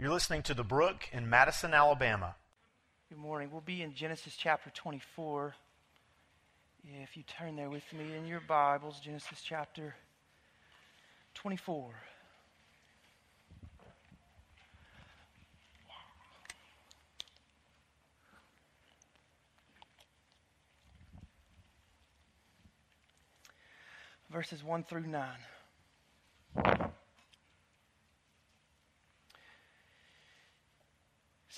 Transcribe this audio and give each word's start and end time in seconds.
You're 0.00 0.10
listening 0.10 0.40
to 0.44 0.54
The 0.54 0.64
Brook 0.64 1.10
in 1.12 1.28
Madison, 1.28 1.74
Alabama. 1.74 2.34
Good 3.10 3.18
morning. 3.18 3.50
We'll 3.52 3.60
be 3.60 3.82
in 3.82 3.92
Genesis 3.92 4.34
chapter 4.34 4.70
24. 4.70 5.54
If 7.02 7.18
you 7.18 7.22
turn 7.24 7.54
there 7.54 7.68
with 7.68 7.82
me 7.92 8.16
in 8.16 8.26
your 8.26 8.40
Bibles, 8.40 8.98
Genesis 8.98 9.42
chapter 9.44 9.94
24. 11.34 11.92
Verses 24.32 24.64
1 24.64 24.84
through 24.84 25.08
9. 25.08 26.89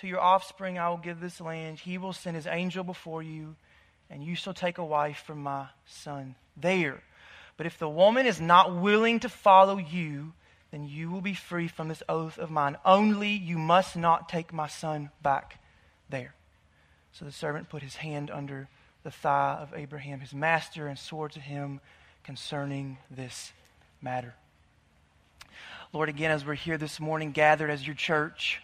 to 0.00 0.06
your 0.06 0.20
offspring 0.20 0.78
I 0.78 0.88
will 0.88 0.96
give 0.96 1.20
this 1.20 1.40
land. 1.40 1.78
He 1.78 1.98
will 1.98 2.12
send 2.12 2.36
his 2.36 2.46
angel 2.46 2.84
before 2.84 3.22
you, 3.22 3.56
and 4.10 4.22
you 4.22 4.34
shall 4.34 4.54
take 4.54 4.78
a 4.78 4.84
wife 4.84 5.22
for 5.26 5.34
my 5.34 5.66
son 5.86 6.34
there. 6.56 7.02
But 7.56 7.66
if 7.66 7.78
the 7.78 7.88
woman 7.88 8.26
is 8.26 8.40
not 8.40 8.76
willing 8.76 9.20
to 9.20 9.28
follow 9.28 9.78
you, 9.78 10.32
then 10.70 10.86
you 10.86 11.10
will 11.10 11.20
be 11.20 11.34
free 11.34 11.68
from 11.68 11.88
this 11.88 12.02
oath 12.08 12.38
of 12.38 12.50
mine. 12.50 12.76
Only 12.84 13.30
you 13.30 13.56
must 13.56 13.96
not 13.96 14.28
take 14.28 14.52
my 14.52 14.66
son 14.66 15.10
back 15.22 15.58
there. 16.10 16.34
So 17.12 17.24
the 17.24 17.32
servant 17.32 17.70
put 17.70 17.82
his 17.82 17.96
hand 17.96 18.30
under 18.30 18.68
the 19.02 19.10
thigh 19.10 19.56
of 19.60 19.72
Abraham, 19.74 20.20
his 20.20 20.34
master, 20.34 20.86
and 20.88 20.98
swore 20.98 21.28
to 21.30 21.40
him 21.40 21.80
concerning 22.24 22.98
this 23.10 23.52
matter. 24.02 24.34
Lord, 25.92 26.08
again, 26.08 26.30
as 26.30 26.44
we're 26.44 26.54
here 26.54 26.76
this 26.76 27.00
morning, 27.00 27.30
gathered 27.30 27.70
as 27.70 27.86
your 27.86 27.94
church, 27.94 28.60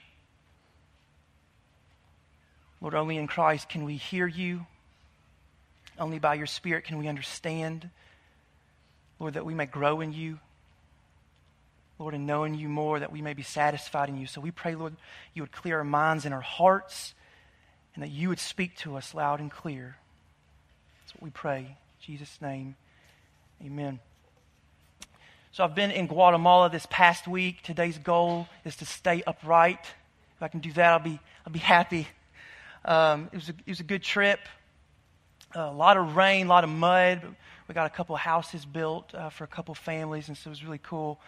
Lord, 2.82 2.94
only 2.94 3.16
in 3.16 3.28
Christ 3.28 3.68
can 3.68 3.84
we 3.84 3.96
hear 3.96 4.26
you. 4.26 4.66
Only 5.98 6.18
by 6.18 6.34
your 6.34 6.46
Spirit 6.46 6.84
can 6.84 6.98
we 6.98 7.06
understand. 7.06 7.88
Lord, 9.20 9.34
that 9.34 9.46
we 9.46 9.54
may 9.54 9.66
grow 9.66 10.00
in 10.00 10.12
you. 10.12 10.40
Lord, 11.98 12.14
in 12.14 12.26
knowing 12.26 12.56
you 12.56 12.68
more, 12.68 12.98
that 12.98 13.12
we 13.12 13.22
may 13.22 13.34
be 13.34 13.44
satisfied 13.44 14.08
in 14.08 14.16
you. 14.16 14.26
So 14.26 14.40
we 14.40 14.50
pray, 14.50 14.74
Lord, 14.74 14.96
you 15.32 15.42
would 15.42 15.52
clear 15.52 15.78
our 15.78 15.84
minds 15.84 16.24
and 16.24 16.34
our 16.34 16.40
hearts, 16.40 17.14
and 17.94 18.02
that 18.02 18.10
you 18.10 18.28
would 18.28 18.40
speak 18.40 18.76
to 18.78 18.96
us 18.96 19.14
loud 19.14 19.38
and 19.38 19.48
clear. 19.48 19.96
That's 21.00 21.14
what 21.14 21.22
we 21.22 21.30
pray. 21.30 21.58
In 21.60 21.76
Jesus' 22.00 22.38
name, 22.40 22.74
amen. 23.64 24.00
So 25.52 25.62
I've 25.62 25.76
been 25.76 25.92
in 25.92 26.08
Guatemala 26.08 26.68
this 26.68 26.86
past 26.90 27.28
week. 27.28 27.62
Today's 27.62 27.98
goal 27.98 28.48
is 28.64 28.74
to 28.76 28.86
stay 28.86 29.22
upright. 29.24 29.86
If 30.36 30.42
I 30.42 30.48
can 30.48 30.58
do 30.58 30.72
that, 30.72 30.92
I'll 30.92 30.98
be, 30.98 31.20
I'll 31.46 31.52
be 31.52 31.60
happy. 31.60 32.08
Um, 32.84 33.28
it, 33.32 33.36
was 33.36 33.48
a, 33.48 33.52
it 33.52 33.68
was 33.68 33.80
a 33.80 33.84
good 33.84 34.02
trip. 34.02 34.40
Uh, 35.54 35.60
a 35.60 35.72
lot 35.72 35.96
of 35.96 36.16
rain, 36.16 36.46
a 36.46 36.48
lot 36.48 36.64
of 36.64 36.70
mud. 36.70 37.22
We 37.68 37.74
got 37.74 37.86
a 37.86 37.90
couple 37.94 38.16
houses 38.16 38.64
built 38.64 39.14
uh, 39.14 39.30
for 39.30 39.44
a 39.44 39.46
couple 39.48 39.74
families, 39.74 40.28
and 40.28 40.36
so 40.36 40.48
it 40.48 40.52
was 40.52 40.64
really 40.64 40.80
cool. 40.82 41.20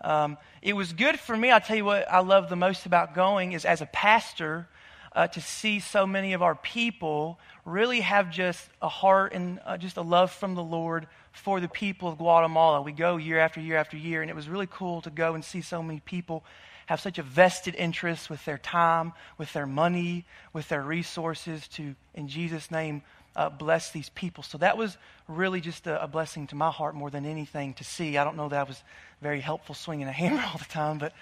Um, 0.00 0.38
it 0.62 0.72
was 0.72 0.92
good 0.92 1.18
for 1.18 1.36
me. 1.36 1.50
I'll 1.50 1.60
tell 1.60 1.76
you 1.76 1.84
what 1.84 2.10
I 2.10 2.20
love 2.20 2.48
the 2.48 2.56
most 2.56 2.86
about 2.86 3.14
going 3.14 3.52
is 3.52 3.64
as 3.64 3.80
a 3.80 3.86
pastor 3.86 4.68
uh, 5.14 5.26
to 5.28 5.40
see 5.40 5.78
so 5.80 6.06
many 6.06 6.32
of 6.32 6.42
our 6.42 6.54
people 6.54 7.38
really 7.64 8.00
have 8.00 8.30
just 8.30 8.68
a 8.80 8.88
heart 8.88 9.32
and 9.32 9.60
uh, 9.64 9.76
just 9.76 9.96
a 9.96 10.02
love 10.02 10.32
from 10.32 10.54
the 10.54 10.62
Lord 10.62 11.06
for 11.32 11.60
the 11.60 11.68
people 11.68 12.08
of 12.08 12.18
Guatemala. 12.18 12.82
We 12.82 12.92
go 12.92 13.16
year 13.16 13.38
after 13.38 13.60
year 13.60 13.76
after 13.76 13.96
year, 13.96 14.22
and 14.22 14.30
it 14.30 14.34
was 14.34 14.48
really 14.48 14.68
cool 14.70 15.02
to 15.02 15.10
go 15.10 15.34
and 15.34 15.44
see 15.44 15.60
so 15.60 15.82
many 15.82 16.00
people 16.00 16.44
have 16.86 17.00
such 17.00 17.18
a 17.18 17.22
vested 17.22 17.74
interest 17.74 18.30
with 18.30 18.44
their 18.44 18.58
time, 18.58 19.12
with 19.38 19.52
their 19.52 19.66
money, 19.66 20.24
with 20.52 20.68
their 20.68 20.82
resources 20.82 21.66
to, 21.68 21.94
in 22.14 22.28
Jesus' 22.28 22.70
name, 22.70 23.02
uh, 23.34 23.48
bless 23.48 23.90
these 23.90 24.10
people. 24.10 24.42
So 24.42 24.58
that 24.58 24.76
was 24.76 24.96
really 25.26 25.60
just 25.60 25.86
a, 25.86 26.02
a, 26.02 26.06
blessing 26.06 26.46
to 26.48 26.54
my 26.54 26.70
heart 26.70 26.94
more 26.94 27.10
than 27.10 27.24
anything 27.24 27.74
to 27.74 27.84
see. 27.84 28.18
I 28.18 28.24
don't 28.24 28.36
know 28.36 28.48
that 28.48 28.60
I 28.60 28.64
was 28.64 28.82
very 29.22 29.40
helpful 29.40 29.74
swinging 29.74 30.06
a 30.06 30.12
hammer 30.22 30.42
all 30.42 30.58
the 30.58 30.64
time, 30.64 30.98
but 30.98 31.12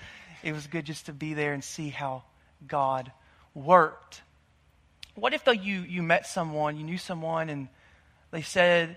it 0.43 0.53
was 0.53 0.67
good 0.67 0.85
just 0.85 1.07
to 1.07 1.13
be 1.13 1.35
there 1.35 1.53
and 1.53 1.63
see 1.63 1.89
how 1.89 2.25
God 2.67 3.13
worked. 3.55 4.23
What 5.15 5.35
if 5.35 5.45
though 5.45 5.53
you, 5.53 5.81
you 5.83 6.03
met 6.03 6.27
someone, 6.27 6.77
you 6.77 6.85
knew 6.85 6.99
someone, 6.99 7.49
and 7.49 7.69
they 8.31 8.43
said, 8.43 8.97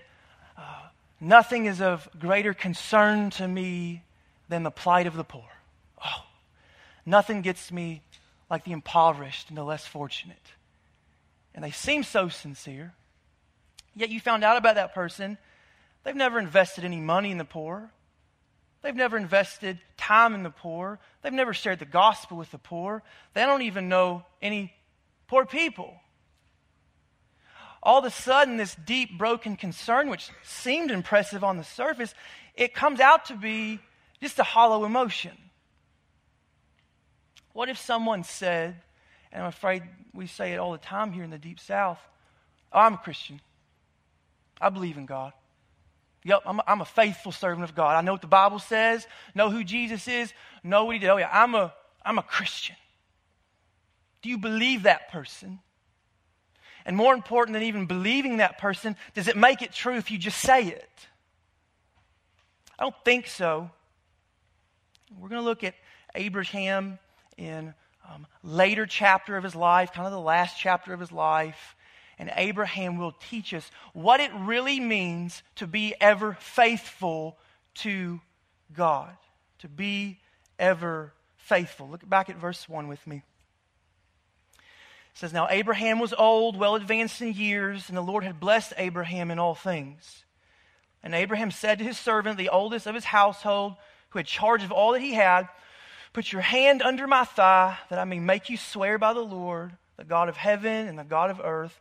uh, 0.56 0.88
Nothing 1.20 1.66
is 1.66 1.80
of 1.80 2.08
greater 2.18 2.52
concern 2.52 3.30
to 3.30 3.48
me 3.48 4.02
than 4.48 4.62
the 4.62 4.70
plight 4.70 5.06
of 5.06 5.14
the 5.14 5.24
poor. 5.24 5.48
Oh, 6.04 6.24
Nothing 7.06 7.42
gets 7.42 7.70
me 7.70 8.02
like 8.50 8.64
the 8.64 8.72
impoverished 8.72 9.48
and 9.48 9.58
the 9.58 9.64
less 9.64 9.86
fortunate. 9.86 10.52
And 11.54 11.64
they 11.64 11.70
seem 11.70 12.02
so 12.02 12.28
sincere. 12.28 12.94
Yet 13.94 14.10
you 14.10 14.20
found 14.20 14.44
out 14.44 14.56
about 14.56 14.74
that 14.74 14.94
person. 14.94 15.38
They've 16.02 16.16
never 16.16 16.38
invested 16.38 16.84
any 16.84 17.00
money 17.00 17.30
in 17.30 17.38
the 17.38 17.44
poor. 17.44 17.90
They've 18.82 18.94
never 18.94 19.16
invested 19.16 19.78
time 19.96 20.34
in 20.34 20.42
the 20.42 20.50
poor. 20.50 20.98
They've 21.22 21.32
never 21.32 21.54
shared 21.54 21.78
the 21.78 21.86
gospel 21.86 22.36
with 22.36 22.50
the 22.50 22.58
poor. 22.58 23.02
They 23.32 23.42
don't 23.46 23.62
even 23.62 23.88
know 23.88 24.24
any 24.42 24.74
poor 25.26 25.46
people. 25.46 25.94
All 27.82 27.98
of 27.98 28.04
a 28.04 28.10
sudden, 28.10 28.56
this 28.56 28.74
deep, 28.74 29.16
broken 29.16 29.56
concern, 29.56 30.08
which 30.08 30.30
seemed 30.42 30.90
impressive 30.90 31.44
on 31.44 31.56
the 31.56 31.64
surface, 31.64 32.14
it 32.54 32.74
comes 32.74 33.00
out 33.00 33.26
to 33.26 33.36
be 33.36 33.78
just 34.20 34.38
a 34.38 34.42
hollow 34.42 34.84
emotion. 34.84 35.32
What 37.54 37.68
if 37.68 37.78
someone 37.78 38.24
said, 38.24 38.74
and 39.32 39.42
I'm 39.42 39.48
afraid 39.48 39.84
we 40.12 40.26
say 40.26 40.52
it 40.52 40.58
all 40.58 40.72
the 40.72 40.78
time 40.78 41.12
here 41.12 41.24
in 41.24 41.30
the 41.30 41.38
Deep 41.38 41.58
South, 41.58 42.00
oh, 42.72 42.80
I'm 42.80 42.94
a 42.94 42.98
Christian. 42.98 43.40
I 44.60 44.68
believe 44.68 44.98
in 44.98 45.06
God. 45.06 45.32
Yep, 46.24 46.42
I'm 46.46 46.58
a, 46.58 46.64
I'm 46.66 46.80
a 46.80 46.86
faithful 46.86 47.30
servant 47.30 47.62
of 47.62 47.74
God. 47.74 47.96
I 47.96 48.00
know 48.00 48.12
what 48.12 48.22
the 48.22 48.26
Bible 48.26 48.58
says, 48.58 49.06
know 49.34 49.50
who 49.50 49.62
Jesus 49.62 50.08
is, 50.08 50.32
know 50.64 50.84
what 50.84 50.96
he 50.96 50.98
did. 50.98 51.10
Oh, 51.10 51.16
yeah, 51.16 51.30
I'm 51.32 51.54
a, 51.54 51.72
I'm 52.04 52.18
a 52.18 52.22
Christian. 52.22 52.76
Do 54.22 54.30
you 54.30 54.38
believe 54.38 54.82
that 54.82 55.12
person? 55.12 55.60
And 56.84 56.96
more 56.96 57.14
important 57.14 57.54
than 57.54 57.62
even 57.62 57.86
believing 57.86 58.38
that 58.38 58.58
person, 58.58 58.96
does 59.14 59.28
it 59.28 59.36
make 59.36 59.62
it 59.62 59.72
true 59.72 59.94
if 59.96 60.10
you 60.10 60.18
just 60.18 60.40
say 60.40 60.64
it? 60.64 61.06
I 62.78 62.82
don't 62.82 62.96
think 63.04 63.28
so. 63.28 63.70
We're 65.16 65.28
going 65.28 65.40
to 65.40 65.46
look 65.46 65.62
at 65.62 65.74
Abraham 66.16 66.98
in 67.36 67.74
um, 68.08 68.26
later 68.42 68.86
chapter 68.86 69.36
of 69.36 69.44
his 69.44 69.54
life, 69.54 69.92
kind 69.92 70.06
of 70.06 70.12
the 70.12 70.20
last 70.20 70.58
chapter 70.58 70.92
of 70.92 71.00
his 71.00 71.12
life. 71.12 71.76
And 72.18 72.30
Abraham 72.36 72.96
will 72.96 73.12
teach 73.12 73.52
us 73.52 73.70
what 73.92 74.20
it 74.20 74.30
really 74.34 74.78
means 74.78 75.42
to 75.56 75.66
be 75.66 75.94
ever 76.00 76.36
faithful 76.40 77.38
to 77.76 78.20
God. 78.72 79.16
To 79.60 79.68
be 79.68 80.20
ever 80.58 81.12
faithful. 81.36 81.88
Look 81.88 82.08
back 82.08 82.30
at 82.30 82.36
verse 82.36 82.68
1 82.68 82.88
with 82.88 83.04
me. 83.06 83.22
It 84.56 85.18
says, 85.18 85.32
Now 85.32 85.48
Abraham 85.50 85.98
was 85.98 86.12
old, 86.12 86.56
well 86.56 86.74
advanced 86.74 87.20
in 87.20 87.32
years, 87.32 87.88
and 87.88 87.96
the 87.96 88.02
Lord 88.02 88.24
had 88.24 88.40
blessed 88.40 88.74
Abraham 88.76 89.30
in 89.30 89.38
all 89.38 89.54
things. 89.54 90.24
And 91.02 91.14
Abraham 91.14 91.50
said 91.50 91.78
to 91.78 91.84
his 91.84 91.98
servant, 91.98 92.38
the 92.38 92.48
oldest 92.48 92.86
of 92.86 92.94
his 92.94 93.04
household, 93.04 93.74
who 94.10 94.18
had 94.18 94.26
charge 94.26 94.62
of 94.64 94.72
all 94.72 94.92
that 94.92 95.02
he 95.02 95.12
had, 95.12 95.48
Put 96.14 96.32
your 96.32 96.42
hand 96.42 96.80
under 96.80 97.08
my 97.08 97.24
thigh, 97.24 97.76
that 97.90 97.98
I 97.98 98.04
may 98.04 98.20
make 98.20 98.48
you 98.48 98.56
swear 98.56 98.98
by 98.98 99.12
the 99.12 99.20
Lord, 99.20 99.72
the 99.96 100.04
God 100.04 100.28
of 100.28 100.36
heaven 100.36 100.86
and 100.86 100.96
the 100.96 101.04
God 101.04 101.28
of 101.30 101.40
earth, 101.42 101.78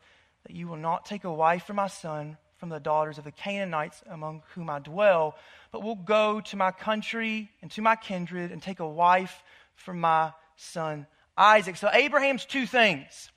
that 0.47 0.55
you 0.55 0.67
will 0.67 0.75
not 0.75 1.05
take 1.05 1.23
a 1.23 1.31
wife 1.31 1.65
for 1.65 1.73
my 1.73 1.87
son 1.87 2.37
from 2.57 2.69
the 2.69 2.79
daughters 2.79 3.19
of 3.19 3.25
the 3.25 3.31
Canaanites 3.31 4.01
among 4.09 4.41
whom 4.55 4.71
I 4.71 4.79
dwell, 4.79 5.35
but 5.71 5.83
will 5.83 5.95
go 5.95 6.41
to 6.41 6.57
my 6.57 6.71
country 6.71 7.51
and 7.61 7.69
to 7.71 7.81
my 7.83 7.95
kindred 7.95 8.51
and 8.51 8.61
take 8.61 8.79
a 8.79 8.87
wife 8.87 9.43
for 9.75 9.93
my 9.93 10.33
son 10.55 11.05
Isaac. 11.37 11.75
So 11.75 11.89
Abraham's 11.91 12.45
two 12.45 12.65
things. 12.65 13.31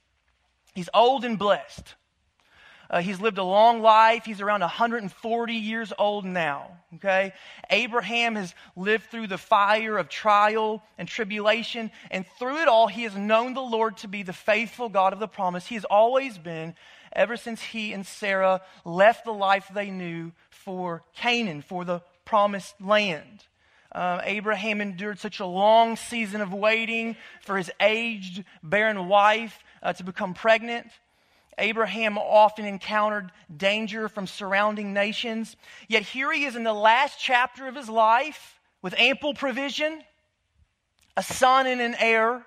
He's 0.75 0.89
old 0.95 1.25
and 1.25 1.39
blessed. 1.39 1.95
Uh, 2.89 3.01
he's 3.01 3.21
lived 3.21 3.39
a 3.39 3.45
long 3.45 3.83
life. 3.83 4.25
He's 4.25 4.41
around 4.41 4.61
140 4.61 5.55
years 5.55 5.93
old 5.99 6.25
now. 6.25 6.71
Okay? 6.97 7.33
Abraham 7.71 8.37
has 8.37 8.55
lived 8.77 9.11
through 9.11 9.27
the 9.27 9.39
fire 9.39 9.99
of 9.99 10.09
trial 10.09 10.83
and 10.99 11.09
tribulation, 11.09 11.91
and 12.11 12.25
through 12.39 12.63
it 12.63 12.69
all, 12.69 12.87
he 12.87 13.03
has 13.03 13.17
known 13.17 13.55
the 13.55 13.61
Lord 13.61 13.97
to 13.99 14.09
be 14.09 14.23
the 14.23 14.33
faithful 14.33 14.89
God 14.89 15.13
of 15.13 15.19
the 15.19 15.29
promise. 15.29 15.67
He 15.67 15.75
has 15.75 15.85
always 15.85 16.39
been, 16.39 16.75
ever 17.13 17.37
since 17.37 17.63
he 17.63 17.93
and 17.93 18.07
Sarah 18.07 18.63
left 18.85 19.25
the 19.25 19.33
life 19.33 19.71
they 19.75 19.91
knew 19.91 20.33
for 20.51 21.03
Canaan, 21.15 21.63
for 21.63 21.85
the 21.85 22.03
promised 22.25 22.81
land. 22.81 23.45
Uh, 23.93 24.21
Abraham 24.25 24.81
endured 24.81 25.19
such 25.19 25.41
a 25.41 25.47
long 25.47 25.97
season 25.97 26.41
of 26.41 26.53
waiting 26.53 27.17
for 27.41 27.57
his 27.57 27.71
aged, 27.81 28.45
barren 28.63 29.09
wife 29.09 29.65
uh, 29.83 29.93
to 29.95 30.05
become 30.05 30.35
pregnant. 30.35 30.87
Abraham 31.59 32.19
often 32.19 32.67
encountered 32.67 33.33
danger 33.55 34.09
from 34.09 34.27
surrounding 34.27 34.93
nations. 34.93 35.57
Yet 35.89 36.03
here 36.03 36.33
he 36.33 36.45
is 36.45 36.57
in 36.57 36.65
the 36.65 36.75
last 36.75 37.19
chapter 37.19 37.67
of 37.67 37.75
his 37.75 37.89
life 37.89 38.61
with 38.83 38.95
ample 38.99 39.35
provision, 39.35 40.03
a 41.17 41.23
son 41.23 41.67
and 41.67 41.81
an 41.81 41.97
heir, 41.99 42.45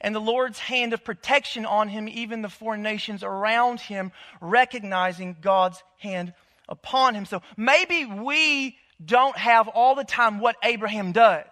and 0.00 0.14
the 0.14 0.20
Lord's 0.20 0.58
hand 0.58 0.92
of 0.92 1.04
protection 1.04 1.64
on 1.64 1.88
him, 1.88 2.08
even 2.08 2.42
the 2.42 2.48
foreign 2.48 2.82
nations 2.82 3.22
around 3.22 3.80
him, 3.80 4.12
recognizing 4.40 5.36
God's 5.40 5.82
hand 5.98 6.32
upon 6.68 7.14
him. 7.14 7.24
So 7.24 7.42
maybe 7.56 8.04
we 8.06 8.76
don't 9.04 9.36
have 9.36 9.68
all 9.68 9.94
the 9.94 10.04
time 10.04 10.40
what 10.40 10.56
Abraham 10.62 11.12
does. 11.12 11.44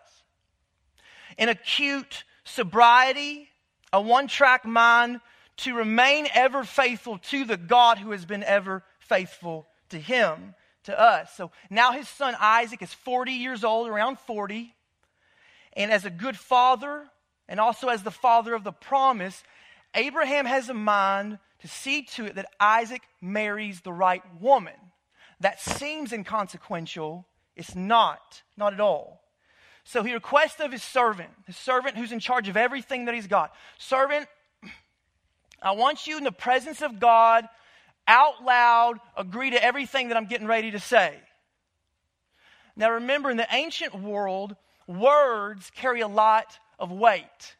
An 1.38 1.48
acute 1.48 2.24
sobriety, 2.44 3.48
a 3.92 4.00
one 4.00 4.26
track 4.26 4.64
mind 4.64 5.20
to 5.62 5.74
remain 5.74 6.26
ever 6.34 6.64
faithful 6.64 7.18
to 7.18 7.44
the 7.44 7.56
God 7.56 7.98
who 7.98 8.12
has 8.12 8.24
been 8.24 8.42
ever 8.44 8.82
faithful 8.98 9.66
to 9.90 9.98
him, 9.98 10.54
to 10.84 10.98
us. 10.98 11.34
So 11.36 11.50
now 11.68 11.92
his 11.92 12.08
son 12.08 12.34
Isaac 12.40 12.82
is 12.82 12.92
40 12.92 13.32
years 13.32 13.64
old, 13.64 13.88
around 13.88 14.18
40. 14.20 14.74
And 15.74 15.90
as 15.90 16.04
a 16.04 16.10
good 16.10 16.36
father, 16.36 17.04
and 17.48 17.60
also 17.60 17.88
as 17.88 18.02
the 18.02 18.10
father 18.10 18.54
of 18.54 18.64
the 18.64 18.72
promise, 18.72 19.42
Abraham 19.94 20.46
has 20.46 20.68
a 20.68 20.74
mind 20.74 21.38
to 21.60 21.68
see 21.68 22.02
to 22.02 22.26
it 22.26 22.36
that 22.36 22.50
Isaac 22.58 23.02
marries 23.20 23.80
the 23.80 23.92
right 23.92 24.22
woman. 24.40 24.74
That 25.40 25.60
seems 25.60 26.12
inconsequential, 26.12 27.26
it's 27.56 27.74
not, 27.74 28.42
not 28.56 28.72
at 28.72 28.80
all. 28.80 29.20
So 29.84 30.02
he 30.02 30.12
requests 30.12 30.60
of 30.60 30.72
his 30.72 30.82
servant, 30.82 31.30
his 31.46 31.56
servant 31.56 31.96
who's 31.96 32.12
in 32.12 32.20
charge 32.20 32.48
of 32.48 32.56
everything 32.56 33.06
that 33.06 33.14
he's 33.14 33.26
got. 33.26 33.52
Servant, 33.78 34.28
I 35.62 35.72
want 35.72 36.06
you 36.06 36.16
in 36.16 36.24
the 36.24 36.32
presence 36.32 36.82
of 36.82 36.98
God, 36.98 37.48
out 38.06 38.44
loud, 38.44 38.98
agree 39.16 39.50
to 39.50 39.62
everything 39.62 40.08
that 40.08 40.16
I'm 40.16 40.26
getting 40.26 40.46
ready 40.46 40.70
to 40.70 40.80
say. 40.80 41.14
Now 42.76 42.92
remember, 42.92 43.30
in 43.30 43.36
the 43.36 43.46
ancient 43.50 43.94
world, 43.94 44.56
words 44.86 45.70
carry 45.74 46.00
a 46.00 46.08
lot 46.08 46.58
of 46.78 46.90
weight. 46.90 47.56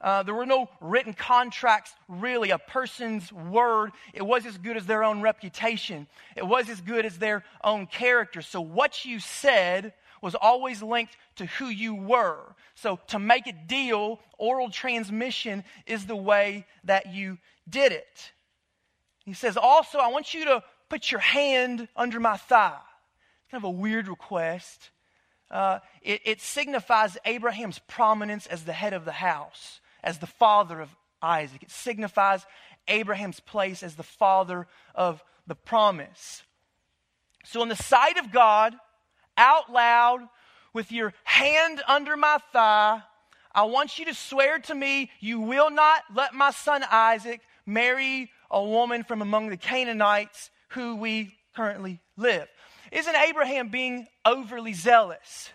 Uh, 0.00 0.22
there 0.22 0.34
were 0.34 0.46
no 0.46 0.68
written 0.80 1.12
contracts, 1.12 1.92
really. 2.06 2.50
A 2.50 2.58
person's 2.58 3.32
word, 3.32 3.90
it 4.14 4.22
was 4.22 4.46
as 4.46 4.56
good 4.56 4.76
as 4.76 4.86
their 4.86 5.02
own 5.02 5.22
reputation, 5.22 6.06
it 6.36 6.46
was 6.46 6.68
as 6.68 6.80
good 6.80 7.04
as 7.04 7.18
their 7.18 7.44
own 7.64 7.86
character. 7.86 8.40
So, 8.42 8.60
what 8.60 9.04
you 9.04 9.18
said 9.18 9.92
was 10.20 10.34
always 10.34 10.82
linked 10.82 11.16
to 11.36 11.46
who 11.46 11.66
you 11.66 11.94
were. 11.94 12.54
So, 12.74 12.98
to 13.08 13.18
make 13.18 13.46
a 13.46 13.52
deal, 13.52 14.20
oral 14.38 14.70
transmission 14.70 15.64
is 15.86 16.06
the 16.06 16.16
way 16.16 16.66
that 16.84 17.12
you 17.12 17.38
did 17.68 17.92
it. 17.92 18.32
He 19.24 19.34
says, 19.34 19.56
Also, 19.56 19.98
I 19.98 20.08
want 20.08 20.34
you 20.34 20.44
to 20.46 20.62
put 20.88 21.10
your 21.10 21.20
hand 21.20 21.88
under 21.96 22.20
my 22.20 22.36
thigh. 22.36 22.78
Kind 23.50 23.62
of 23.62 23.68
a 23.68 23.70
weird 23.70 24.08
request. 24.08 24.90
Uh, 25.50 25.78
it, 26.02 26.20
it 26.24 26.40
signifies 26.40 27.16
Abraham's 27.24 27.78
prominence 27.78 28.46
as 28.46 28.64
the 28.64 28.72
head 28.72 28.92
of 28.92 29.04
the 29.04 29.12
house 29.12 29.80
as 30.02 30.18
the 30.18 30.26
father 30.26 30.80
of 30.80 30.94
Isaac. 31.22 31.62
It 31.62 31.70
signifies 31.70 32.46
Abraham's 32.86 33.40
place 33.40 33.82
as 33.82 33.96
the 33.96 34.02
father 34.02 34.66
of 34.94 35.22
the 35.46 35.54
promise. 35.54 36.42
So, 37.44 37.62
in 37.62 37.68
the 37.68 37.76
sight 37.76 38.18
of 38.18 38.32
God, 38.32 38.74
out 39.38 39.72
loud, 39.72 40.28
with 40.74 40.92
your 40.92 41.14
hand 41.24 41.82
under 41.88 42.16
my 42.16 42.38
thigh, 42.52 43.00
I 43.54 43.62
want 43.62 43.98
you 43.98 44.04
to 44.04 44.14
swear 44.14 44.58
to 44.60 44.74
me 44.74 45.10
you 45.18 45.40
will 45.40 45.70
not 45.70 46.02
let 46.14 46.34
my 46.34 46.50
son 46.50 46.84
Isaac 46.90 47.40
marry 47.64 48.30
a 48.50 48.62
woman 48.62 49.02
from 49.02 49.22
among 49.22 49.48
the 49.48 49.56
Canaanites 49.56 50.50
who 50.68 50.96
we 50.96 51.34
currently 51.56 52.00
live. 52.16 52.46
Isn't 52.92 53.16
Abraham 53.16 53.68
being 53.68 54.06
overly 54.24 54.74
zealous? 54.74 55.50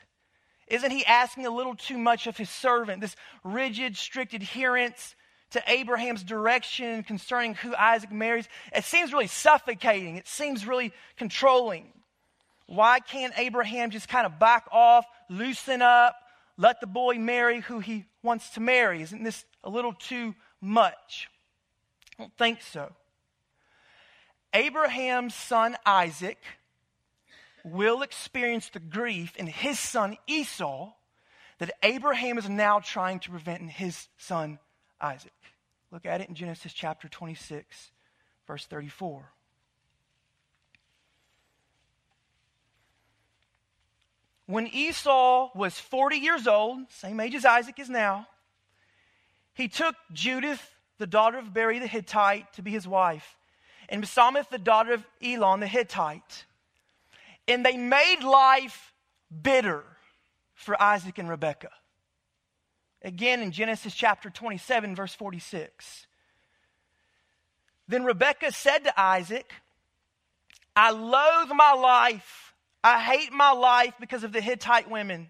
Isn't 0.67 0.91
he 0.91 1.05
asking 1.05 1.45
a 1.45 1.51
little 1.51 1.75
too 1.75 1.97
much 1.97 2.27
of 2.27 2.35
his 2.35 2.49
servant? 2.49 3.01
This 3.01 3.15
rigid, 3.43 3.95
strict 3.95 4.33
adherence 4.33 5.15
to 5.51 5.63
Abraham's 5.67 6.23
direction 6.23 7.03
concerning 7.03 7.53
who 7.53 7.75
Isaac 7.75 8.11
marries, 8.11 8.47
it 8.75 8.83
seems 8.83 9.13
really 9.13 9.27
suffocating. 9.27 10.17
It 10.17 10.27
seems 10.27 10.65
really 10.65 10.91
controlling. 11.15 11.93
Why 12.65 12.99
can't 12.99 13.33
Abraham 13.37 13.91
just 13.91 14.07
kind 14.07 14.25
of 14.25 14.39
back 14.39 14.67
off, 14.71 15.05
loosen 15.29 15.81
up, 15.81 16.15
let 16.57 16.79
the 16.79 16.87
boy 16.87 17.15
marry 17.15 17.61
who 17.61 17.79
he 17.79 18.05
wants 18.21 18.51
to 18.51 18.59
marry? 18.59 19.01
Isn't 19.01 19.23
this 19.23 19.45
a 19.63 19.69
little 19.69 19.93
too 19.93 20.35
much? 20.61 21.29
I 22.17 22.23
don't 22.23 22.37
think 22.37 22.61
so. 22.61 22.93
Abraham's 24.53 25.33
son 25.33 25.75
Isaac 25.85 26.37
will 27.63 28.01
experience 28.01 28.69
the 28.69 28.79
grief 28.79 29.35
in 29.37 29.47
his 29.47 29.79
son 29.79 30.17
Esau 30.27 30.91
that 31.59 31.71
Abraham 31.81 32.37
is 32.37 32.49
now 32.49 32.79
trying 32.79 33.19
to 33.19 33.29
prevent 33.29 33.61
in 33.61 33.67
his 33.67 34.07
son 34.17 34.59
Isaac. 35.01 35.31
Look 35.91 36.05
at 36.05 36.21
it 36.21 36.29
in 36.29 36.35
Genesis 36.35 36.73
chapter 36.73 37.07
26, 37.07 37.91
verse 38.47 38.65
34. 38.65 39.32
When 44.45 44.67
Esau 44.67 45.51
was 45.55 45.79
40 45.79 46.17
years 46.17 46.47
old, 46.47 46.79
same 46.89 47.19
age 47.19 47.35
as 47.35 47.45
Isaac 47.45 47.79
is 47.79 47.89
now, 47.89 48.27
he 49.53 49.67
took 49.67 49.95
Judith, 50.11 50.75
the 50.97 51.07
daughter 51.07 51.37
of 51.37 51.53
Beeri 51.53 51.79
the 51.79 51.87
Hittite, 51.87 52.51
to 52.53 52.61
be 52.61 52.71
his 52.71 52.87
wife, 52.87 53.37
and 53.87 54.03
Basemath, 54.03 54.49
the 54.49 54.57
daughter 54.57 54.93
of 54.93 55.05
Elon 55.21 55.59
the 55.59 55.67
Hittite 55.67 56.45
and 57.47 57.65
they 57.65 57.77
made 57.77 58.23
life 58.23 58.93
bitter 59.41 59.83
for 60.53 60.81
Isaac 60.81 61.17
and 61.17 61.29
Rebekah. 61.29 61.71
Again 63.01 63.41
in 63.41 63.51
Genesis 63.51 63.93
chapter 63.93 64.29
27, 64.29 64.95
verse 64.95 65.13
46. 65.13 66.07
Then 67.87 68.05
Rebekah 68.05 68.53
said 68.53 68.85
to 68.85 68.99
Isaac, 68.99 69.51
I 70.75 70.91
loathe 70.91 71.51
my 71.53 71.73
life. 71.73 72.42
I 72.83 72.99
hate 72.99 73.31
my 73.31 73.51
life 73.51 73.93
because 73.99 74.23
of 74.23 74.33
the 74.33 74.41
Hittite 74.41 74.89
women. 74.89 75.29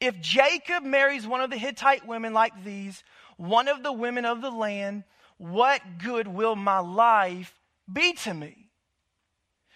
If 0.00 0.20
Jacob 0.20 0.82
marries 0.84 1.26
one 1.26 1.40
of 1.40 1.50
the 1.50 1.56
Hittite 1.56 2.06
women 2.06 2.34
like 2.34 2.64
these, 2.64 3.02
one 3.36 3.68
of 3.68 3.82
the 3.82 3.92
women 3.92 4.24
of 4.24 4.42
the 4.42 4.50
land, 4.50 5.04
what 5.38 5.80
good 5.98 6.28
will 6.28 6.56
my 6.56 6.80
life 6.80 7.54
be 7.90 8.12
to 8.12 8.34
me? 8.34 8.68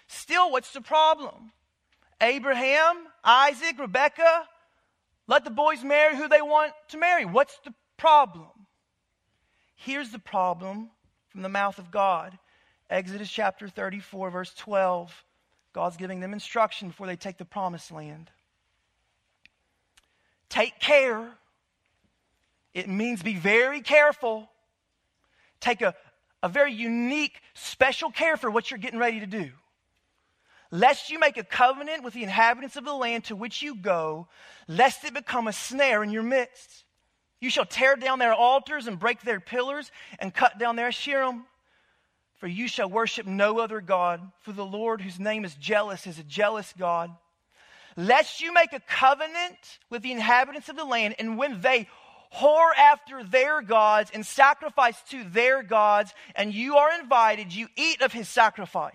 Still, 0.08 0.50
what's 0.50 0.72
the 0.72 0.80
problem? 0.80 1.52
Abraham, 2.20 2.96
Isaac, 3.24 3.78
Rebekah, 3.78 4.46
let 5.26 5.44
the 5.44 5.50
boys 5.50 5.82
marry 5.84 6.16
who 6.16 6.28
they 6.28 6.42
want 6.42 6.72
to 6.88 6.98
marry. 6.98 7.24
What's 7.24 7.58
the 7.64 7.72
problem? 7.96 8.48
Here's 9.76 10.10
the 10.10 10.18
problem 10.18 10.90
from 11.28 11.42
the 11.42 11.48
mouth 11.48 11.78
of 11.78 11.90
God 11.90 12.38
Exodus 12.90 13.30
chapter 13.30 13.68
34, 13.68 14.30
verse 14.30 14.52
12. 14.54 15.24
God's 15.72 15.96
giving 15.96 16.20
them 16.20 16.32
instruction 16.32 16.88
before 16.88 17.06
they 17.06 17.16
take 17.16 17.38
the 17.38 17.44
promised 17.44 17.90
land. 17.92 18.30
Take 20.48 20.80
care. 20.80 21.28
It 22.74 22.88
means 22.88 23.22
be 23.22 23.36
very 23.36 23.80
careful. 23.80 24.48
Take 25.60 25.82
a, 25.82 25.94
a 26.42 26.48
very 26.48 26.72
unique, 26.72 27.40
special 27.54 28.10
care 28.10 28.36
for 28.36 28.50
what 28.50 28.70
you're 28.70 28.78
getting 28.78 28.98
ready 28.98 29.20
to 29.20 29.26
do 29.26 29.50
lest 30.70 31.10
you 31.10 31.18
make 31.18 31.36
a 31.36 31.44
covenant 31.44 32.04
with 32.04 32.14
the 32.14 32.22
inhabitants 32.22 32.76
of 32.76 32.84
the 32.84 32.92
land 32.92 33.24
to 33.24 33.36
which 33.36 33.62
you 33.62 33.74
go, 33.74 34.28
lest 34.68 35.04
it 35.04 35.14
become 35.14 35.48
a 35.48 35.52
snare 35.52 36.02
in 36.02 36.10
your 36.10 36.22
midst. 36.22 36.84
You 37.40 37.50
shall 37.50 37.64
tear 37.64 37.96
down 37.96 38.18
their 38.18 38.34
altars 38.34 38.86
and 38.86 38.98
break 38.98 39.22
their 39.22 39.40
pillars 39.40 39.90
and 40.18 40.32
cut 40.32 40.58
down 40.58 40.76
their 40.76 40.90
Asherim. 40.90 41.42
For 42.40 42.48
you 42.48 42.68
shall 42.68 42.88
worship 42.88 43.26
no 43.26 43.58
other 43.58 43.82
God, 43.82 44.32
for 44.40 44.52
the 44.52 44.64
Lord, 44.64 45.02
whose 45.02 45.20
name 45.20 45.44
is 45.44 45.54
jealous, 45.56 46.06
is 46.06 46.18
a 46.18 46.24
jealous 46.24 46.72
God. 46.76 47.10
Lest 47.98 48.40
you 48.40 48.54
make 48.54 48.72
a 48.72 48.80
covenant 48.80 49.78
with 49.90 50.00
the 50.00 50.12
inhabitants 50.12 50.70
of 50.70 50.76
the 50.76 50.84
land, 50.84 51.16
and 51.18 51.36
when 51.36 51.60
they 51.60 51.86
whore 52.34 52.74
after 52.78 53.22
their 53.22 53.60
gods 53.60 54.10
and 54.14 54.24
sacrifice 54.24 54.98
to 55.10 55.22
their 55.24 55.62
gods, 55.62 56.14
and 56.34 56.54
you 56.54 56.78
are 56.78 56.98
invited, 56.98 57.52
you 57.52 57.68
eat 57.76 58.00
of 58.00 58.12
his 58.12 58.28
sacrifice. 58.28 58.94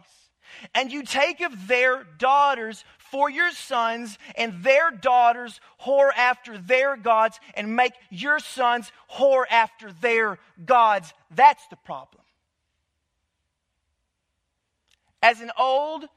And 0.74 0.92
you 0.92 1.04
take 1.04 1.42
of 1.42 1.68
their 1.68 2.04
daughters 2.18 2.84
for 2.98 3.30
your 3.30 3.52
sons, 3.52 4.18
and 4.36 4.64
their 4.64 4.90
daughters 4.90 5.62
whore 5.84 6.12
after 6.18 6.58
their 6.58 6.98
gods, 6.98 7.40
and 7.54 7.76
make 7.76 7.94
your 8.10 8.40
sons 8.40 8.92
whore 9.12 9.46
after 9.52 9.92
their 9.92 10.40
gods. 10.66 11.14
That's 11.30 11.68
the 11.68 11.76
problem. 11.76 12.25
As 15.26 15.42
an 15.42 15.50
old 15.58 16.08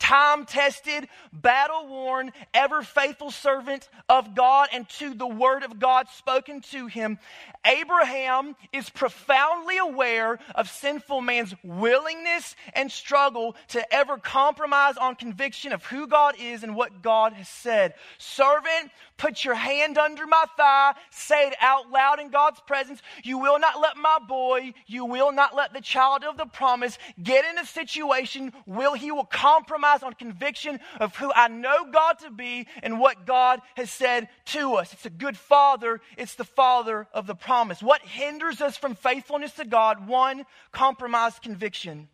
time 0.00 0.44
tested, 0.44 1.06
battle 1.32 1.86
worn, 1.86 2.32
ever 2.52 2.82
faithful 2.82 3.30
servant 3.30 3.88
of 4.08 4.34
God 4.34 4.70
and 4.72 4.88
to 4.88 5.14
the 5.14 5.28
word 5.28 5.62
of 5.62 5.78
God 5.78 6.08
spoken 6.08 6.60
to 6.72 6.88
him, 6.88 7.20
Abraham 7.64 8.56
is 8.72 8.90
profoundly 8.90 9.78
aware 9.78 10.40
of 10.56 10.68
sinful 10.68 11.20
man's 11.20 11.54
willingness 11.62 12.56
and 12.72 12.90
struggle 12.90 13.54
to 13.68 13.94
ever 13.94 14.18
compromise 14.18 14.96
on 14.96 15.14
conviction 15.14 15.72
of 15.72 15.84
who 15.84 16.08
God 16.08 16.34
is 16.40 16.64
and 16.64 16.74
what 16.74 17.02
God 17.02 17.34
has 17.34 17.48
said. 17.48 17.94
Servant, 18.18 18.90
put 19.20 19.44
your 19.44 19.54
hand 19.54 19.98
under 19.98 20.26
my 20.26 20.44
thigh, 20.56 20.94
say 21.10 21.48
it 21.48 21.54
out 21.60 21.90
loud 21.90 22.18
in 22.20 22.30
God's 22.30 22.58
presence. 22.60 23.02
You 23.22 23.36
will 23.36 23.58
not 23.58 23.78
let 23.78 23.98
my 23.98 24.18
boy, 24.26 24.72
you 24.86 25.04
will 25.04 25.30
not 25.30 25.54
let 25.54 25.74
the 25.74 25.82
child 25.82 26.24
of 26.24 26.38
the 26.38 26.46
promise 26.46 26.98
get 27.22 27.44
in 27.44 27.58
a 27.58 27.66
situation 27.66 28.54
where 28.64 28.96
he 28.96 29.12
will 29.12 29.26
compromise 29.26 30.02
on 30.02 30.14
conviction 30.14 30.80
of 30.98 31.14
who 31.16 31.30
I 31.34 31.48
know 31.48 31.90
God 31.92 32.18
to 32.20 32.30
be 32.30 32.66
and 32.82 32.98
what 32.98 33.26
God 33.26 33.60
has 33.76 33.90
said 33.90 34.30
to 34.46 34.76
us. 34.76 34.94
It's 34.94 35.04
a 35.04 35.10
good 35.10 35.36
father, 35.36 36.00
it's 36.16 36.36
the 36.36 36.44
father 36.44 37.06
of 37.12 37.26
the 37.26 37.34
promise. 37.34 37.82
What 37.82 38.00
hinders 38.00 38.62
us 38.62 38.78
from 38.78 38.94
faithfulness 38.94 39.52
to 39.52 39.66
God? 39.66 40.08
One, 40.08 40.46
compromised 40.72 41.42
conviction. 41.42 42.08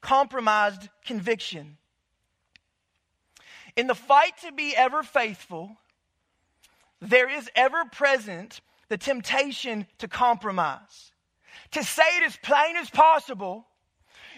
Compromised 0.00 0.88
conviction. 1.04 1.76
In 3.76 3.86
the 3.86 3.94
fight 3.94 4.38
to 4.42 4.52
be 4.52 4.74
ever 4.74 5.02
faithful, 5.02 5.76
there 7.00 7.28
is 7.28 7.48
ever 7.54 7.84
present 7.86 8.60
the 8.88 8.98
temptation 8.98 9.86
to 9.98 10.08
compromise. 10.08 11.12
To 11.72 11.84
say 11.84 12.02
it 12.18 12.24
as 12.24 12.36
plain 12.36 12.76
as 12.76 12.90
possible, 12.90 13.66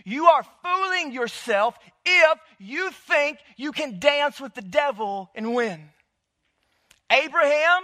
you 0.05 0.27
are 0.27 0.45
fooling 0.63 1.13
yourself 1.13 1.79
if 2.05 2.39
you 2.59 2.91
think 2.91 3.39
you 3.57 3.73
can 3.73 3.99
dance 3.99 4.41
with 4.41 4.55
the 4.55 4.63
devil 4.63 5.31
and 5.35 5.55
win. 5.55 5.89
Abraham 7.11 7.83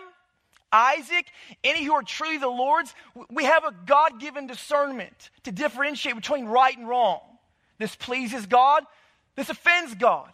Isaac, 0.73 1.27
any 1.65 1.85
who 1.85 1.95
are 1.95 2.03
truly 2.03 2.39
the 2.39 2.49
Lord's, 2.49 2.95
we 3.31 3.45
have 3.45 3.65
a 3.65 3.75
God 3.87 4.21
given 4.21 4.47
discernment 4.47 5.31
to 5.45 5.53
differentiate 5.53 6.17
between 6.17 6.47
right 6.47 6.77
and 6.77 6.89
wrong. 6.89 7.21
This 7.79 7.97
pleases 7.97 8.47
God, 8.47 8.85
this 9.37 9.49
offends 9.49 9.95
God. 9.95 10.31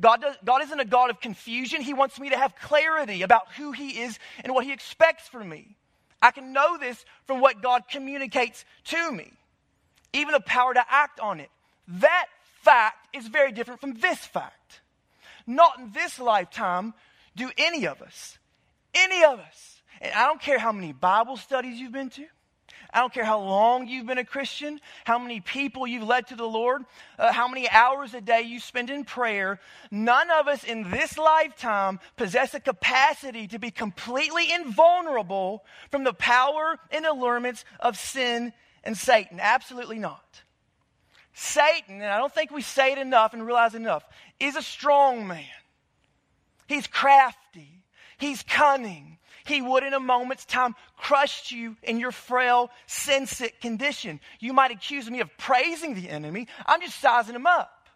God, 0.00 0.20
does, 0.22 0.36
God 0.44 0.62
isn't 0.62 0.80
a 0.80 0.84
God 0.84 1.10
of 1.10 1.20
confusion. 1.20 1.80
He 1.80 1.94
wants 1.94 2.18
me 2.18 2.30
to 2.30 2.36
have 2.36 2.54
clarity 2.56 3.22
about 3.22 3.52
who 3.56 3.72
He 3.72 4.00
is 4.00 4.18
and 4.42 4.54
what 4.54 4.64
He 4.64 4.72
expects 4.72 5.28
from 5.28 5.48
me. 5.48 5.76
I 6.22 6.30
can 6.30 6.52
know 6.52 6.78
this 6.78 7.04
from 7.26 7.40
what 7.40 7.62
God 7.62 7.82
communicates 7.90 8.64
to 8.84 9.12
me, 9.12 9.32
even 10.12 10.32
the 10.32 10.40
power 10.40 10.74
to 10.74 10.84
act 10.88 11.20
on 11.20 11.40
it. 11.40 11.50
That 11.88 12.26
fact 12.62 13.16
is 13.16 13.26
very 13.26 13.52
different 13.52 13.80
from 13.80 13.94
this 13.94 14.18
fact. 14.18 14.80
Not 15.46 15.78
in 15.78 15.90
this 15.92 16.18
lifetime 16.18 16.94
do 17.36 17.50
any 17.56 17.86
of 17.86 18.02
us 18.02 18.38
any 18.94 19.24
of 19.24 19.38
us. 19.38 19.82
And 20.00 20.12
I 20.14 20.26
don't 20.26 20.40
care 20.40 20.58
how 20.58 20.72
many 20.72 20.92
Bible 20.92 21.36
studies 21.36 21.78
you've 21.78 21.92
been 21.92 22.10
to. 22.10 22.26
I 22.92 23.00
don't 23.00 23.12
care 23.12 23.24
how 23.24 23.40
long 23.40 23.86
you've 23.86 24.06
been 24.06 24.18
a 24.18 24.24
Christian, 24.24 24.80
how 25.04 25.18
many 25.18 25.40
people 25.40 25.86
you've 25.86 26.06
led 26.06 26.26
to 26.28 26.36
the 26.36 26.46
Lord, 26.46 26.84
uh, 27.18 27.32
how 27.32 27.48
many 27.48 27.68
hours 27.68 28.14
a 28.14 28.20
day 28.20 28.42
you 28.42 28.60
spend 28.60 28.90
in 28.90 29.04
prayer. 29.04 29.60
None 29.90 30.30
of 30.30 30.48
us 30.48 30.64
in 30.64 30.90
this 30.90 31.16
lifetime 31.16 32.00
possess 32.16 32.54
a 32.54 32.60
capacity 32.60 33.46
to 33.48 33.58
be 33.58 33.70
completely 33.70 34.52
invulnerable 34.52 35.64
from 35.90 36.04
the 36.04 36.12
power 36.12 36.78
and 36.90 37.06
allurements 37.06 37.64
of 37.78 37.96
sin 37.96 38.52
and 38.82 38.96
Satan. 38.96 39.38
Absolutely 39.40 39.98
not. 39.98 40.42
Satan, 41.32 42.02
and 42.02 42.04
I 42.04 42.18
don't 42.18 42.34
think 42.34 42.50
we 42.50 42.62
say 42.62 42.92
it 42.92 42.98
enough 42.98 43.32
and 43.32 43.46
realize 43.46 43.74
enough, 43.74 44.04
is 44.38 44.56
a 44.56 44.62
strong 44.62 45.26
man. 45.26 45.46
He's 46.66 46.86
crafty. 46.86 47.84
He's 48.18 48.42
cunning. 48.42 49.18
He 49.50 49.60
would, 49.60 49.82
in 49.82 49.94
a 49.94 50.00
moment's 50.00 50.44
time, 50.44 50.76
crush 50.96 51.50
you 51.50 51.76
in 51.82 51.98
your 51.98 52.12
frail, 52.12 52.70
sin 52.86 53.26
sick 53.26 53.60
condition. 53.60 54.20
You 54.38 54.52
might 54.52 54.70
accuse 54.70 55.10
me 55.10 55.18
of 55.18 55.36
praising 55.38 55.94
the 55.94 56.08
enemy. 56.08 56.46
I'm 56.66 56.80
just 56.80 57.00
sizing 57.00 57.34
him 57.34 57.48
up. 57.48 57.88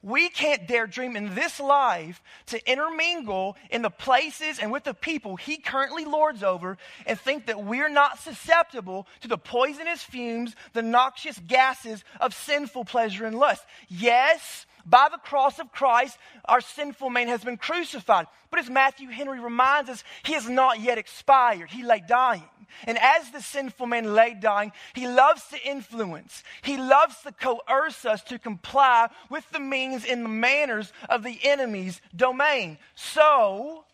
We 0.00 0.30
can't 0.30 0.66
dare 0.66 0.86
dream 0.86 1.14
in 1.14 1.34
this 1.34 1.60
life 1.60 2.22
to 2.46 2.70
intermingle 2.70 3.58
in 3.70 3.82
the 3.82 3.90
places 3.90 4.60
and 4.60 4.72
with 4.72 4.84
the 4.84 4.94
people 4.94 5.36
he 5.36 5.58
currently 5.58 6.06
lords 6.06 6.42
over 6.42 6.78
and 7.04 7.20
think 7.20 7.46
that 7.46 7.62
we're 7.62 7.90
not 7.90 8.18
susceptible 8.20 9.06
to 9.20 9.28
the 9.28 9.36
poisonous 9.36 10.02
fumes, 10.02 10.56
the 10.72 10.80
noxious 10.80 11.38
gases 11.40 12.02
of 12.18 12.32
sinful 12.32 12.86
pleasure 12.86 13.26
and 13.26 13.38
lust. 13.38 13.62
Yes, 13.88 14.64
by 14.88 15.08
the 15.10 15.18
cross 15.18 15.58
of 15.58 15.72
Christ, 15.72 16.16
our 16.44 16.60
sinful 16.60 17.10
man 17.10 17.28
has 17.28 17.44
been 17.44 17.56
crucified. 17.56 18.26
But 18.50 18.60
as 18.60 18.70
Matthew 18.70 19.08
Henry 19.08 19.40
reminds 19.40 19.90
us, 19.90 20.02
he 20.24 20.32
has 20.32 20.48
not 20.48 20.80
yet 20.80 20.98
expired. 20.98 21.70
He 21.70 21.82
lay 21.82 22.02
dying. 22.06 22.44
And 22.84 22.98
as 22.98 23.30
the 23.30 23.40
sinful 23.40 23.86
man 23.86 24.14
lay 24.14 24.34
dying, 24.34 24.72
he 24.94 25.06
loves 25.06 25.42
to 25.48 25.62
influence. 25.62 26.42
He 26.62 26.76
loves 26.76 27.16
to 27.22 27.32
coerce 27.32 28.04
us 28.04 28.22
to 28.24 28.38
comply 28.38 29.08
with 29.30 29.48
the 29.50 29.60
means 29.60 30.04
and 30.04 30.24
the 30.24 30.28
manners 30.28 30.92
of 31.08 31.22
the 31.22 31.38
enemy's 31.42 32.00
domain. 32.14 32.78
So, 32.94 33.84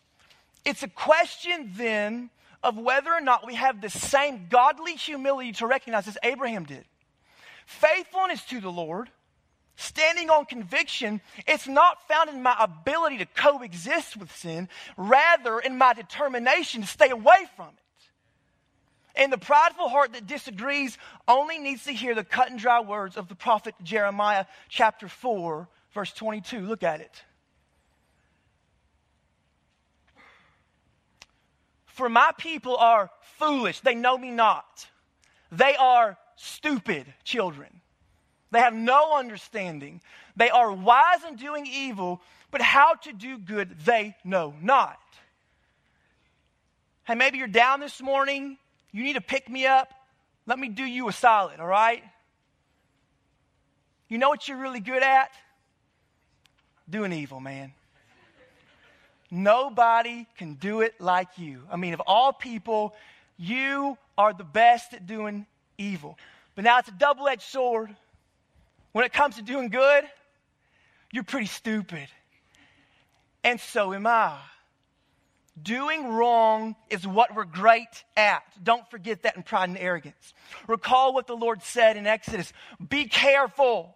it's 0.65 0.83
a 0.83 0.89
question 0.89 1.71
then 1.75 2.29
of 2.63 2.77
whether 2.77 3.13
or 3.13 3.21
not 3.21 3.45
we 3.45 3.55
have 3.55 3.81
the 3.81 3.89
same 3.89 4.47
godly 4.49 4.95
humility 4.95 5.51
to 5.53 5.67
recognize 5.67 6.07
as 6.07 6.17
Abraham 6.23 6.65
did. 6.65 6.83
Faithfulness 7.65 8.43
to 8.45 8.59
the 8.59 8.71
Lord 8.71 9.09
Standing 9.77 10.29
on 10.29 10.45
conviction, 10.45 11.21
it's 11.47 11.67
not 11.67 12.07
found 12.07 12.29
in 12.29 12.41
my 12.41 12.55
ability 12.59 13.17
to 13.17 13.25
coexist 13.25 14.15
with 14.15 14.33
sin, 14.35 14.69
rather 14.95 15.59
in 15.59 15.77
my 15.77 15.93
determination 15.93 16.81
to 16.81 16.87
stay 16.87 17.09
away 17.09 17.47
from 17.55 17.67
it. 17.67 17.85
And 19.17 19.31
the 19.31 19.37
prideful 19.37 19.89
heart 19.89 20.13
that 20.13 20.27
disagrees 20.27 20.97
only 21.27 21.57
needs 21.57 21.85
to 21.85 21.93
hear 21.93 22.15
the 22.15 22.23
cut 22.23 22.49
and 22.49 22.59
dry 22.59 22.81
words 22.81 23.17
of 23.17 23.27
the 23.27 23.35
prophet 23.35 23.75
Jeremiah, 23.83 24.45
chapter 24.69 25.07
4, 25.07 25.67
verse 25.93 26.11
22. 26.13 26.59
Look 26.61 26.83
at 26.83 27.01
it. 27.01 27.23
For 31.85 32.09
my 32.09 32.31
people 32.37 32.75
are 32.75 33.09
foolish, 33.39 33.79
they 33.79 33.95
know 33.95 34.17
me 34.17 34.31
not. 34.31 34.87
They 35.51 35.75
are 35.77 36.17
stupid 36.35 37.05
children. 37.23 37.81
They 38.55 38.61
have 38.61 38.73
no 38.73 39.17
understanding. 39.17 39.99
They 40.37 40.49
are 40.49 40.71
wise 40.71 41.25
in 41.27 41.35
doing 41.35 41.67
evil, 41.69 42.21
but 42.51 42.61
how 42.61 42.93
to 42.93 43.11
do 43.11 43.37
good 43.37 43.81
they 43.81 44.15
know 44.23 44.53
not. 44.61 44.97
Hey, 47.03 47.15
maybe 47.15 47.37
you're 47.37 47.49
down 47.49 47.81
this 47.81 48.01
morning. 48.01 48.57
You 48.93 49.03
need 49.03 49.15
to 49.15 49.21
pick 49.21 49.49
me 49.49 49.65
up. 49.65 49.93
Let 50.45 50.57
me 50.57 50.69
do 50.69 50.85
you 50.85 51.09
a 51.09 51.11
solid, 51.11 51.59
all 51.59 51.67
right? 51.67 52.01
You 54.07 54.19
know 54.19 54.29
what 54.29 54.47
you're 54.47 54.57
really 54.57 54.79
good 54.79 55.03
at? 55.03 55.31
Doing 56.89 57.11
evil, 57.11 57.41
man. 57.41 57.73
Nobody 59.29 60.27
can 60.37 60.53
do 60.53 60.79
it 60.79 60.95
like 61.01 61.27
you. 61.35 61.63
I 61.69 61.75
mean, 61.75 61.93
of 61.93 62.01
all 62.07 62.31
people, 62.31 62.95
you 63.37 63.97
are 64.17 64.31
the 64.31 64.45
best 64.45 64.93
at 64.93 65.05
doing 65.05 65.45
evil. 65.77 66.17
But 66.55 66.63
now 66.63 66.79
it's 66.79 66.87
a 66.87 66.93
double 66.93 67.27
edged 67.27 67.41
sword. 67.41 67.93
When 68.95 69.03
it 69.03 69.11
comes 69.11 69.35
to 69.35 69.41
doing 69.41 69.67
good, 69.67 70.05
you're 71.11 71.25
pretty 71.25 71.47
stupid. 71.47 72.07
And 73.43 73.59
so 73.59 73.93
am 73.93 74.07
I. 74.07 74.37
Doing 75.61 76.13
wrong 76.13 76.77
is 76.89 77.05
what 77.05 77.35
we're 77.35 77.43
great 77.43 78.05
at. 78.15 78.43
Don't 78.63 78.89
forget 78.89 79.23
that 79.23 79.35
in 79.35 79.43
pride 79.43 79.67
and 79.67 79.77
arrogance. 79.77 80.33
Recall 80.65 81.13
what 81.13 81.27
the 81.27 81.35
Lord 81.35 81.61
said 81.61 81.97
in 81.97 82.07
Exodus 82.07 82.53
Be 82.87 83.03
careful. 83.03 83.93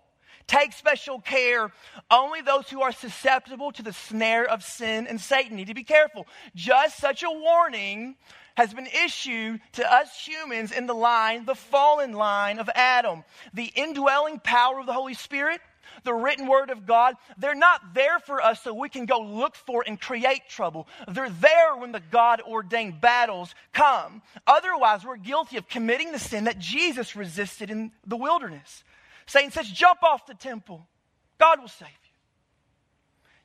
Take 0.48 0.74
special 0.74 1.22
care. 1.22 1.72
Only 2.12 2.42
those 2.42 2.70
who 2.70 2.82
are 2.82 2.92
susceptible 2.92 3.72
to 3.72 3.82
the 3.82 3.94
snare 3.94 4.44
of 4.44 4.66
sin 4.66 5.08
and 5.08 5.22
Satan 5.22 5.56
need 5.56 5.68
to 5.68 5.74
be 5.74 5.86
careful. 5.86 6.28
Just 6.56 6.98
such 6.98 7.24
a 7.24 7.32
warning 7.32 8.18
has 8.56 8.74
been 8.74 8.88
issued 8.88 9.62
to 9.74 9.92
us 9.92 10.10
humans 10.26 10.72
in 10.72 10.88
the 10.88 10.94
line, 10.94 11.46
the 11.46 11.56
fallen 11.56 12.14
line 12.14 12.60
of 12.60 12.70
Adam. 12.76 13.24
The 13.54 13.72
indwelling 13.76 14.40
power 14.40 14.80
of 14.80 14.86
the 14.86 14.94
Holy 14.94 15.14
Spirit, 15.14 15.62
the 16.04 16.14
written 16.14 16.48
word 16.48 16.70
of 16.70 16.86
God, 16.86 17.16
they're 17.38 17.56
not 17.56 17.94
there 17.94 18.20
for 18.20 18.42
us 18.42 18.62
so 18.64 18.74
we 18.74 18.90
can 18.90 19.06
go 19.06 19.20
look 19.20 19.56
for 19.56 19.84
and 19.86 20.00
create 20.00 20.42
trouble. 20.50 20.88
They're 21.08 21.30
there 21.30 21.76
when 21.78 21.92
the 21.92 22.02
God 22.12 22.42
ordained 22.42 23.02
battles 23.02 23.54
come. 23.74 24.22
Otherwise, 24.46 25.06
we're 25.06 25.18
guilty 25.18 25.58
of 25.58 25.68
committing 25.68 26.12
the 26.12 26.20
sin 26.20 26.46
that 26.46 26.60
Jesus 26.60 27.16
resisted 27.16 27.70
in 27.70 27.92
the 28.06 28.18
wilderness. 28.18 28.84
Satan 29.26 29.52
says, 29.52 29.70
Jump 29.70 30.04
off 30.04 30.26
the 30.26 30.34
temple, 30.34 30.88
God 31.38 31.62
will 31.62 31.68
save 31.68 31.88
you. 31.88 32.09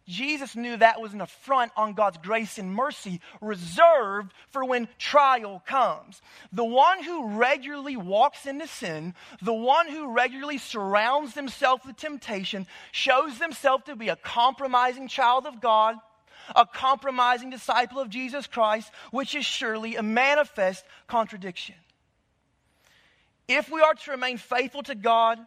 Jesus 0.07 0.55
knew 0.55 0.77
that 0.77 1.01
was 1.01 1.15
an 1.15 1.23
affront 1.23 1.73
on 1.77 1.95
God's 1.95 2.19
grace 2.19 2.59
and 2.59 2.75
mercy 2.75 3.21
reserved 3.41 4.33
for 4.51 4.65
when 4.65 4.89
trial 4.99 5.63
comes. 5.67 6.21
The 6.53 6.65
one 6.65 7.03
who 7.03 7.39
regularly 7.39 7.97
walks 7.97 8.45
into 8.45 8.67
sin, 8.67 9.15
the 9.41 9.55
one 9.55 9.89
who 9.89 10.13
regularly 10.13 10.59
surrounds 10.59 11.35
himself 11.35 11.87
with 11.87 11.97
temptation, 11.97 12.67
shows 12.93 13.39
himself 13.39 13.85
to 13.85 13.97
be 13.97 14.09
a 14.11 14.17
compromising 14.17 15.09
child 15.09 15.47
of 15.47 15.63
God, 15.63 15.97
a 16.55 16.67
compromising 16.67 17.49
disciple 17.49 17.99
of 17.99 18.11
Jesus 18.11 18.47
Christ, 18.47 18.91
which 19.11 19.35
is 19.35 19.47
surely 19.47 19.97
a 19.97 20.03
manifest 20.03 20.85
contradiction. 21.07 21.77
If 23.49 23.71
we 23.71 23.81
are 23.81 23.95
to 23.95 24.11
remain 24.11 24.37
faithful 24.37 24.83
to 24.85 24.95
God, 24.95 25.39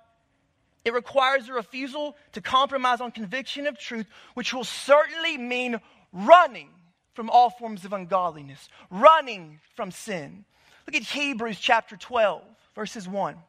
it 0.88 0.94
requires 0.94 1.50
a 1.50 1.54
refusal 1.54 2.16
to 2.32 2.40
compromise 2.42 3.02
on 3.02 3.12
conviction 3.12 3.68
of 3.68 3.78
truth, 3.78 4.08
which 4.36 4.54
will 4.54 4.64
certainly 4.64 5.38
mean 5.38 5.82
running 6.14 6.70
from 7.14 7.30
all 7.30 7.50
forms 7.50 7.84
of 7.84 7.92
ungodliness, 7.92 8.70
running 8.90 9.60
from 9.76 9.92
sin. 9.92 10.46
Look 10.86 10.96
at 10.96 11.04
Hebrews 11.04 11.60
chapter 11.60 11.98
12, 11.98 12.42
verses 12.74 13.06
1. 13.06 13.34
It 13.34 13.40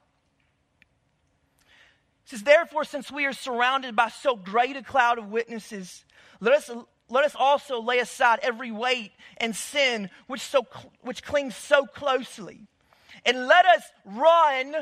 says, 2.25 2.43
Therefore, 2.43 2.83
since 2.83 3.09
we 3.09 3.25
are 3.25 3.33
surrounded 3.33 3.95
by 3.95 4.09
so 4.09 4.35
great 4.35 4.77
a 4.77 4.83
cloud 4.83 5.19
of 5.19 5.31
witnesses, 5.31 6.05
let 6.41 6.55
us, 6.55 6.69
let 7.09 7.25
us 7.25 7.37
also 7.39 7.81
lay 7.81 8.01
aside 8.01 8.41
every 8.43 8.73
weight 8.73 9.13
and 9.37 9.55
sin 9.55 10.11
which, 10.27 10.41
so, 10.41 10.67
which 11.03 11.23
clings 11.23 11.55
so 11.55 11.87
closely. 11.87 12.67
And 13.25 13.47
let 13.47 13.65
us 13.65 13.85
run 14.05 14.75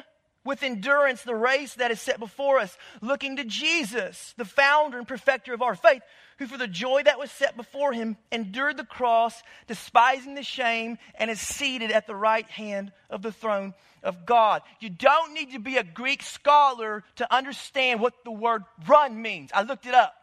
with 0.47 0.63
endurance 0.63 1.23
the 1.23 1.35
race 1.35 1.75
that 1.75 1.91
is 1.91 2.01
set 2.01 2.19
before 2.19 2.59
us, 2.59 2.77
looking 3.03 3.37
to 3.37 3.45
Jesus, 3.45 4.33
the 4.37 4.45
founder 4.45 4.97
and 4.97 5.07
perfecter 5.07 5.53
of 5.53 5.63
our 5.63 5.75
faith, 5.75 6.03
who 6.39 6.47
for 6.47 6.57
the 6.57 6.69
joy 6.69 7.03
that 7.03 7.19
was 7.19 7.31
set 7.31 7.57
before 7.57 7.93
him 7.93 8.17
endured 8.31 8.77
the 8.77 8.85
cross, 8.85 9.43
despising 9.67 10.35
the 10.35 10.43
shame, 10.43 10.99
and 11.17 11.31
is 11.31 11.41
seated 11.41 11.91
at 11.91 12.07
the 12.07 12.15
right 12.15 12.49
hand 12.49 12.93
of 13.11 13.23
the 13.23 13.33
throne 13.33 13.75
of 14.03 14.25
God. 14.25 14.63
You 14.81 14.91
don't 14.91 15.35
need 15.35 15.53
to 15.53 15.59
be 15.59 15.77
a 15.77 15.85
Greek 15.85 16.23
scholar 16.23 17.03
to 17.17 17.35
understand 17.35 18.01
what 18.01 18.15
the 18.25 18.31
word 18.31 18.65
run 18.87 19.21
means. 19.21 19.51
I 19.53 19.63
looked 19.63 19.87
it 19.87 19.95
up. 19.95 20.15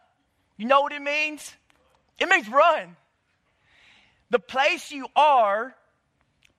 You 0.57 0.67
know 0.67 0.81
what 0.81 0.93
it 0.93 1.01
means? 1.01 1.53
It 2.19 2.29
means 2.29 2.47
run. 2.47 2.95
The 4.29 4.39
place 4.39 4.91
you 4.91 5.07
are 5.15 5.75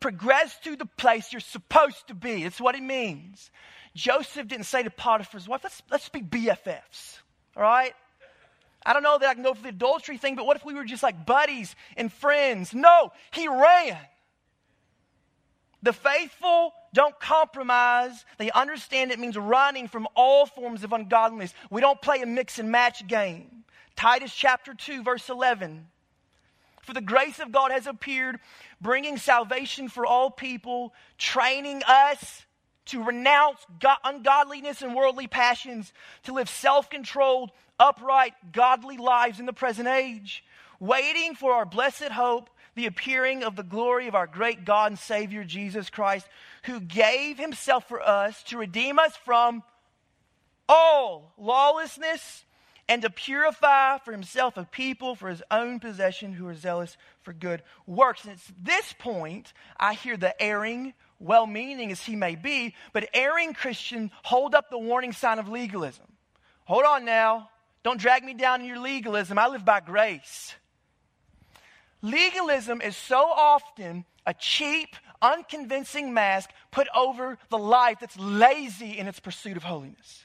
progress 0.04 0.58
to 0.58 0.76
the 0.76 0.84
place 0.84 1.32
you're 1.32 1.40
supposed 1.40 2.06
to 2.08 2.14
be. 2.14 2.42
That's 2.42 2.60
what 2.60 2.74
it 2.74 2.82
means. 2.82 3.50
Joseph 3.94 4.46
didn't 4.46 4.66
say 4.66 4.82
to 4.82 4.90
Potiphar's 4.90 5.48
wife, 5.48 5.62
let's, 5.64 5.82
let's 5.90 6.10
be 6.10 6.20
BFFs, 6.20 7.20
all 7.56 7.62
right? 7.62 7.94
I 8.84 8.92
don't 8.92 9.02
know 9.02 9.16
that 9.16 9.26
I 9.26 9.32
can 9.32 9.42
go 9.42 9.54
for 9.54 9.62
the 9.62 9.70
adultery 9.70 10.18
thing, 10.18 10.36
but 10.36 10.44
what 10.44 10.58
if 10.58 10.64
we 10.66 10.74
were 10.74 10.84
just 10.84 11.02
like 11.02 11.24
buddies 11.24 11.74
and 11.96 12.12
friends? 12.12 12.74
No, 12.74 13.12
he 13.32 13.48
ran. 13.48 13.96
The 15.82 15.94
faithful 15.94 16.74
don't 16.92 17.18
compromise. 17.18 18.26
They 18.36 18.50
understand 18.50 19.10
it 19.10 19.18
means 19.18 19.38
running 19.38 19.88
from 19.88 20.06
all 20.14 20.44
forms 20.44 20.84
of 20.84 20.92
ungodliness. 20.92 21.54
We 21.70 21.80
don't 21.80 22.02
play 22.02 22.20
a 22.20 22.26
mix 22.26 22.58
and 22.58 22.70
match 22.70 23.06
game. 23.06 23.64
Titus 23.96 24.34
chapter 24.34 24.74
2, 24.74 25.02
verse 25.02 25.30
11. 25.30 25.86
For 26.84 26.92
the 26.92 27.00
grace 27.00 27.38
of 27.40 27.50
God 27.50 27.70
has 27.70 27.86
appeared, 27.86 28.38
bringing 28.80 29.16
salvation 29.16 29.88
for 29.88 30.04
all 30.04 30.30
people, 30.30 30.92
training 31.16 31.82
us 31.86 32.44
to 32.86 33.02
renounce 33.02 33.64
ungodliness 34.04 34.82
and 34.82 34.94
worldly 34.94 35.26
passions, 35.26 35.94
to 36.24 36.34
live 36.34 36.48
self 36.48 36.90
controlled, 36.90 37.52
upright, 37.80 38.34
godly 38.52 38.98
lives 38.98 39.40
in 39.40 39.46
the 39.46 39.52
present 39.54 39.88
age, 39.88 40.44
waiting 40.78 41.34
for 41.34 41.54
our 41.54 41.64
blessed 41.64 42.10
hope, 42.10 42.50
the 42.74 42.84
appearing 42.84 43.42
of 43.42 43.56
the 43.56 43.62
glory 43.62 44.06
of 44.06 44.14
our 44.14 44.26
great 44.26 44.66
God 44.66 44.92
and 44.92 44.98
Savior 44.98 45.42
Jesus 45.42 45.88
Christ, 45.88 46.28
who 46.64 46.80
gave 46.80 47.38
himself 47.38 47.88
for 47.88 48.02
us 48.02 48.42
to 48.44 48.58
redeem 48.58 48.98
us 48.98 49.16
from 49.16 49.62
all 50.68 51.32
lawlessness 51.38 52.44
and 52.88 53.02
to 53.02 53.10
purify 53.10 53.98
for 53.98 54.12
himself 54.12 54.56
a 54.56 54.64
people 54.64 55.14
for 55.14 55.28
his 55.28 55.42
own 55.50 55.80
possession 55.80 56.32
who 56.32 56.46
are 56.46 56.54
zealous 56.54 56.96
for 57.22 57.32
good 57.32 57.62
works. 57.86 58.24
And 58.24 58.32
it's 58.34 58.52
this 58.60 58.94
point 58.98 59.52
I 59.78 59.94
hear 59.94 60.16
the 60.16 60.40
erring, 60.40 60.94
well 61.18 61.46
meaning 61.46 61.90
as 61.90 62.02
he 62.02 62.16
may 62.16 62.34
be, 62.34 62.74
but 62.92 63.08
erring 63.14 63.54
Christian 63.54 64.10
hold 64.22 64.54
up 64.54 64.70
the 64.70 64.78
warning 64.78 65.12
sign 65.12 65.38
of 65.38 65.48
legalism. 65.48 66.06
Hold 66.66 66.84
on 66.84 67.04
now. 67.04 67.50
Don't 67.82 68.00
drag 68.00 68.24
me 68.24 68.34
down 68.34 68.60
in 68.60 68.66
your 68.66 68.78
legalism. 68.78 69.38
I 69.38 69.48
live 69.48 69.64
by 69.64 69.80
grace. 69.80 70.54
Legalism 72.02 72.80
is 72.82 72.96
so 72.96 73.18
often 73.18 74.04
a 74.26 74.34
cheap, 74.34 74.96
unconvincing 75.22 76.12
mask 76.12 76.50
put 76.70 76.88
over 76.94 77.38
the 77.48 77.58
life 77.58 77.98
that's 78.00 78.18
lazy 78.18 78.98
in 78.98 79.06
its 79.06 79.20
pursuit 79.20 79.56
of 79.56 79.62
holiness. 79.62 80.23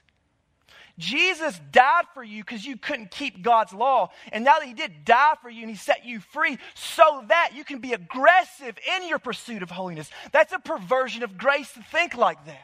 Jesus 1.00 1.60
died 1.72 2.06
for 2.14 2.24
you 2.24 2.44
because 2.44 2.66
you 2.66 2.78
couldn't 2.78 3.10
keep 3.10 3.42
God's 3.42 3.74
law. 3.74 4.12
And 4.32 4.44
now 4.44 4.60
that 4.60 4.68
He 4.68 4.74
did 4.74 5.06
die 5.06 5.36
for 5.42 5.50
you 5.50 5.62
and 5.62 5.70
He 5.70 5.78
set 5.78 6.06
you 6.06 6.20
free 6.20 6.60
so 6.76 7.24
that 7.30 7.52
you 7.56 7.64
can 7.64 7.80
be 7.80 7.94
aggressive 7.94 8.78
in 8.98 9.08
your 9.08 9.18
pursuit 9.18 9.64
of 9.64 9.72
holiness. 9.72 10.12
That's 10.32 10.54
a 10.54 10.60
perversion 10.60 11.24
of 11.24 11.38
grace 11.38 11.72
to 11.74 11.82
think 11.82 12.16
like 12.16 12.46
that. 12.46 12.58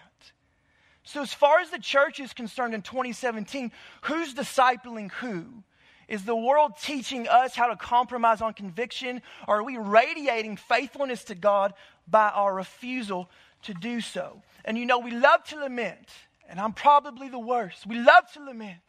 So, 1.03 1.21
as 1.21 1.33
far 1.33 1.59
as 1.59 1.69
the 1.69 1.79
church 1.79 2.19
is 2.19 2.33
concerned 2.33 2.73
in 2.73 2.81
2017, 2.81 3.71
who's 4.01 4.33
discipling 4.33 5.11
who? 5.11 5.63
Is 6.07 6.25
the 6.25 6.35
world 6.35 6.73
teaching 6.81 7.27
us 7.27 7.55
how 7.55 7.67
to 7.67 7.75
compromise 7.75 8.41
on 8.41 8.53
conviction? 8.53 9.21
Or 9.47 9.59
are 9.59 9.63
we 9.63 9.77
radiating 9.77 10.57
faithfulness 10.57 11.23
to 11.25 11.35
God 11.35 11.73
by 12.07 12.29
our 12.29 12.53
refusal 12.53 13.29
to 13.63 13.73
do 13.73 14.01
so? 14.01 14.41
And 14.65 14.77
you 14.77 14.85
know, 14.85 14.99
we 14.99 15.11
love 15.11 15.43
to 15.45 15.57
lament 15.57 16.09
and 16.49 16.59
I'm 16.59 16.73
probably 16.73 17.29
the 17.29 17.39
worst. 17.39 17.85
We 17.85 17.97
love 17.97 18.31
to 18.33 18.43
lament. 18.43 18.79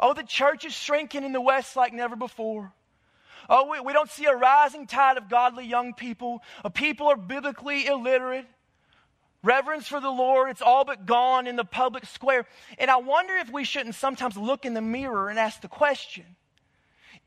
Oh, 0.00 0.14
the 0.14 0.22
church 0.22 0.64
is 0.64 0.72
shrinking 0.72 1.24
in 1.24 1.32
the 1.32 1.40
West 1.40 1.76
like 1.76 1.92
never 1.92 2.16
before. 2.16 2.72
Oh, 3.48 3.70
we, 3.70 3.80
we 3.80 3.92
don't 3.92 4.10
see 4.10 4.26
a 4.26 4.34
rising 4.34 4.86
tide 4.86 5.16
of 5.16 5.28
godly 5.28 5.66
young 5.66 5.94
people. 5.94 6.42
Uh, 6.64 6.68
people 6.68 7.08
are 7.08 7.16
biblically 7.16 7.86
illiterate. 7.86 8.46
Reverence 9.42 9.86
for 9.86 10.00
the 10.00 10.10
Lord, 10.10 10.50
it's 10.50 10.62
all 10.62 10.84
but 10.84 11.06
gone 11.06 11.46
in 11.46 11.54
the 11.54 11.64
public 11.64 12.04
square. 12.06 12.46
And 12.78 12.90
I 12.90 12.96
wonder 12.96 13.34
if 13.36 13.50
we 13.50 13.62
shouldn't 13.62 13.94
sometimes 13.94 14.36
look 14.36 14.64
in 14.64 14.74
the 14.74 14.80
mirror 14.80 15.28
and 15.28 15.38
ask 15.38 15.60
the 15.60 15.68
question 15.68 16.24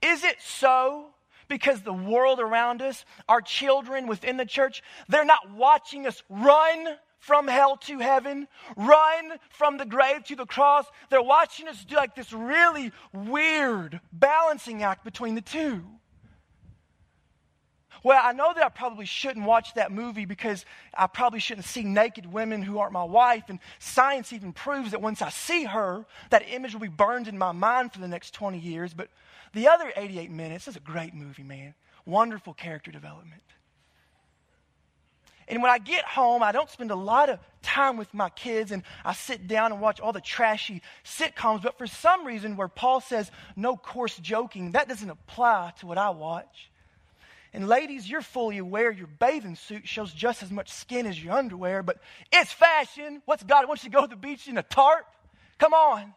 Is 0.01 0.23
it 0.23 0.36
so? 0.41 1.08
Because 1.47 1.82
the 1.82 1.93
world 1.93 2.39
around 2.39 2.82
us, 2.82 3.05
our 3.27 3.41
children 3.41 4.05
within 4.05 4.38
the 4.38 4.45
church, 4.45 4.84
they're 5.08 5.25
not 5.25 5.51
watching 5.51 6.05
us 6.05 6.21
run 6.29 6.88
from 7.19 7.47
hell 7.47 7.77
to 7.77 7.99
heaven, 7.99 8.47
run 8.75 9.34
from 9.49 9.77
the 9.77 9.86
grave 9.86 10.23
to 10.25 10.36
the 10.36 10.45
cross. 10.45 10.86
They're 11.10 11.21
watching 11.21 11.67
us 11.67 11.84
do 11.84 11.95
like 11.95 12.15
this 12.15 12.34
really 12.34 12.91
weird 13.13 13.99
balancing 14.12 14.84
act 14.84 15.03
between 15.03 15.36
the 15.36 15.41
two. 15.41 15.84
Well, 18.03 18.21
I 18.23 18.32
know 18.32 18.53
that 18.53 18.63
I 18.63 18.69
probably 18.69 19.05
shouldn't 19.05 19.45
watch 19.45 19.73
that 19.73 19.91
movie 19.91 20.25
because 20.25 20.65
I 20.97 21.08
probably 21.08 21.39
shouldn't 21.39 21.65
see 21.65 21.84
naked 21.84 22.25
women 22.25 22.62
who 22.62 22.79
aren't 22.79 22.93
my 22.93 23.03
wife. 23.03 23.43
And 23.49 23.60
science 23.79 24.32
even 24.32 24.53
proves 24.53 24.91
that 24.91 25.01
once 25.01 25.21
I 25.21 25.29
see 25.29 25.65
her, 25.65 26.05
that 26.29 26.43
image 26.49 26.73
will 26.73 26.82
be 26.82 26.88
burned 26.88 27.27
in 27.27 27.38
my 27.38 27.51
mind 27.51 27.91
for 27.91 27.99
the 27.99 28.08
next 28.08 28.34
20 28.34 28.58
years. 28.58 28.93
But 28.93 29.10
the 29.53 29.67
other 29.67 29.91
88 29.95 30.32
minutes 30.32 30.67
is 30.67 30.77
a 30.77 30.82
great 30.82 31.13
movie, 31.13 31.43
man. 31.43 31.73
Wonderful 32.05 32.53
character 32.53 32.91
development. 32.91 33.43
And 35.49 35.63
when 35.63 35.71
I 35.71 35.79
get 35.79 36.05
home, 36.05 36.43
I 36.43 36.51
don't 36.51 36.69
spend 36.69 36.91
a 36.91 36.95
lot 36.95 37.29
of 37.29 37.39
time 37.63 37.97
with 37.97 38.13
my 38.13 38.29
kids 38.29 38.71
and 38.71 38.83
I 39.03 39.13
sit 39.13 39.47
down 39.47 39.71
and 39.71 39.81
watch 39.81 39.99
all 39.99 40.13
the 40.13 40.21
trashy 40.21 40.83
sitcoms. 41.03 41.63
But 41.63 41.77
for 41.77 41.88
some 41.88 42.25
reason, 42.25 42.55
where 42.55 42.67
Paul 42.67 43.01
says 43.01 43.31
no 43.55 43.75
coarse 43.75 44.15
joking, 44.17 44.73
that 44.73 44.88
doesn't 44.88 45.09
apply 45.09 45.73
to 45.79 45.88
what 45.88 45.97
I 45.97 46.12
watch. 46.12 46.69
And 47.51 47.67
ladies, 47.67 48.07
you're 48.07 48.21
fully 48.21 48.59
aware 48.59 48.91
your 48.91 49.07
bathing 49.07 49.55
suit 49.55 49.88
shows 49.88 50.13
just 50.13 50.43
as 50.43 50.51
much 50.51 50.69
skin 50.69 51.07
as 51.07 51.21
your 51.21 51.33
underwear, 51.33 51.81
but 51.81 51.97
it's 52.31 52.51
fashion. 52.51 53.23
What's 53.25 53.41
God 53.41 53.67
wants 53.67 53.83
you 53.83 53.89
to 53.89 53.95
go 53.95 54.01
to 54.03 54.07
the 54.07 54.15
beach 54.15 54.47
in 54.47 54.57
a 54.59 54.63
tarp? 54.63 55.05
Come 55.57 55.73
on. 55.73 56.13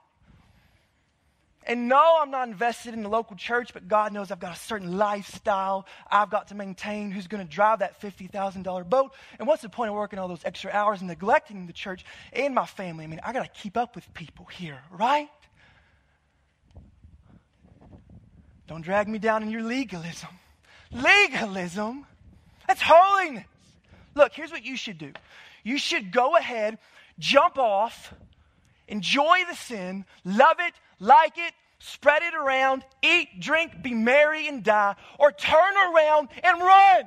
And 1.64 1.88
no, 1.88 2.18
I'm 2.20 2.30
not 2.30 2.48
invested 2.48 2.94
in 2.94 3.02
the 3.02 3.08
local 3.08 3.36
church, 3.36 3.72
but 3.72 3.86
God 3.86 4.12
knows 4.12 4.30
I've 4.30 4.40
got 4.40 4.56
a 4.56 4.58
certain 4.58 4.96
lifestyle 4.96 5.86
I've 6.10 6.30
got 6.30 6.48
to 6.48 6.54
maintain. 6.54 7.10
Who's 7.10 7.28
going 7.28 7.46
to 7.46 7.50
drive 7.50 7.80
that 7.80 8.00
$50,000 8.00 8.88
boat? 8.88 9.14
And 9.38 9.46
what's 9.46 9.62
the 9.62 9.68
point 9.68 9.90
of 9.90 9.94
working 9.94 10.18
all 10.18 10.28
those 10.28 10.44
extra 10.44 10.70
hours 10.72 11.00
and 11.00 11.08
neglecting 11.08 11.66
the 11.66 11.72
church 11.72 12.04
and 12.32 12.54
my 12.54 12.66
family? 12.66 13.04
I 13.04 13.06
mean, 13.06 13.20
I 13.22 13.32
got 13.32 13.42
to 13.42 13.60
keep 13.60 13.76
up 13.76 13.94
with 13.94 14.12
people 14.14 14.46
here, 14.46 14.78
right? 14.90 15.28
Don't 18.66 18.82
drag 18.82 19.08
me 19.08 19.18
down 19.18 19.42
in 19.42 19.50
your 19.50 19.62
legalism. 19.62 20.30
Legalism? 20.90 22.06
That's 22.66 22.82
holiness. 22.82 23.44
Look, 24.14 24.32
here's 24.32 24.50
what 24.50 24.64
you 24.64 24.76
should 24.76 24.98
do 24.98 25.12
you 25.64 25.78
should 25.78 26.10
go 26.10 26.36
ahead, 26.36 26.78
jump 27.18 27.56
off, 27.56 28.12
enjoy 28.88 29.38
the 29.48 29.56
sin, 29.56 30.04
love 30.24 30.56
it, 30.60 30.74
like 30.98 31.36
it, 31.36 31.54
spread 31.78 32.22
it 32.22 32.34
around, 32.34 32.84
eat, 33.02 33.40
drink, 33.40 33.82
be 33.82 33.94
merry, 33.94 34.46
and 34.46 34.62
die, 34.62 34.94
or 35.18 35.32
turn 35.32 35.74
around 35.92 36.28
and 36.42 36.60
run. 36.60 37.04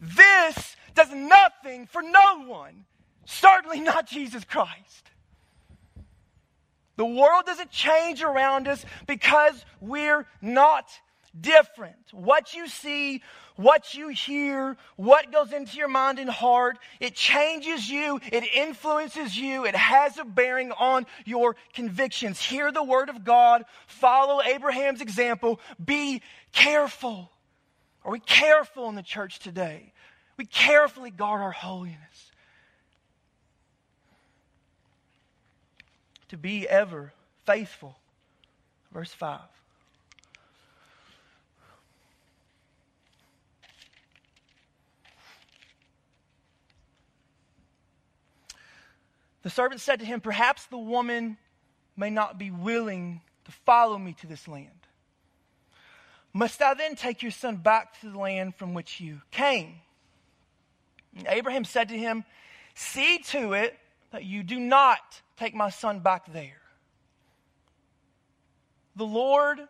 This 0.00 0.76
does 0.94 1.12
nothing 1.12 1.86
for 1.86 2.02
no 2.02 2.44
one, 2.46 2.84
certainly 3.24 3.80
not 3.80 4.06
Jesus 4.06 4.44
Christ. 4.44 5.10
The 6.96 7.04
world 7.04 7.44
doesn't 7.46 7.70
change 7.70 8.22
around 8.22 8.68
us 8.68 8.84
because 9.06 9.64
we're 9.80 10.26
not 10.40 10.88
different. 11.38 12.12
What 12.12 12.54
you 12.54 12.68
see, 12.68 13.22
what 13.56 13.94
you 13.94 14.08
hear, 14.08 14.76
what 14.96 15.30
goes 15.30 15.52
into 15.52 15.76
your 15.76 15.88
mind 15.88 16.18
and 16.18 16.28
heart, 16.28 16.78
it 17.00 17.14
changes 17.14 17.88
you, 17.88 18.20
it 18.32 18.44
influences 18.54 19.36
you, 19.36 19.64
it 19.64 19.76
has 19.76 20.18
a 20.18 20.24
bearing 20.24 20.72
on 20.72 21.06
your 21.24 21.56
convictions. 21.72 22.40
Hear 22.40 22.72
the 22.72 22.82
word 22.82 23.08
of 23.08 23.24
God, 23.24 23.64
follow 23.86 24.42
Abraham's 24.42 25.00
example, 25.00 25.60
be 25.82 26.22
careful. 26.52 27.30
Are 28.04 28.12
we 28.12 28.20
careful 28.20 28.88
in 28.88 28.96
the 28.96 29.02
church 29.02 29.38
today? 29.38 29.92
We 30.36 30.46
carefully 30.46 31.10
guard 31.10 31.40
our 31.40 31.52
holiness. 31.52 31.98
To 36.28 36.36
be 36.36 36.68
ever 36.68 37.12
faithful. 37.46 37.96
Verse 38.92 39.12
5. 39.12 39.38
The 49.44 49.50
servant 49.50 49.82
said 49.82 50.00
to 50.00 50.06
him, 50.06 50.20
Perhaps 50.20 50.66
the 50.66 50.78
woman 50.78 51.36
may 51.96 52.08
not 52.08 52.38
be 52.38 52.50
willing 52.50 53.20
to 53.44 53.52
follow 53.52 53.98
me 53.98 54.14
to 54.14 54.26
this 54.26 54.48
land. 54.48 54.70
Must 56.32 56.60
I 56.62 56.72
then 56.72 56.96
take 56.96 57.22
your 57.22 57.30
son 57.30 57.56
back 57.56 58.00
to 58.00 58.10
the 58.10 58.18
land 58.18 58.56
from 58.56 58.72
which 58.72 59.00
you 59.00 59.20
came? 59.30 59.76
And 61.14 61.28
Abraham 61.28 61.64
said 61.64 61.90
to 61.90 61.98
him, 61.98 62.24
See 62.74 63.18
to 63.18 63.52
it 63.52 63.78
that 64.12 64.24
you 64.24 64.42
do 64.42 64.58
not 64.58 65.20
take 65.36 65.54
my 65.54 65.68
son 65.68 66.00
back 66.00 66.32
there. 66.32 66.62
The 68.96 69.04
Lord, 69.04 69.60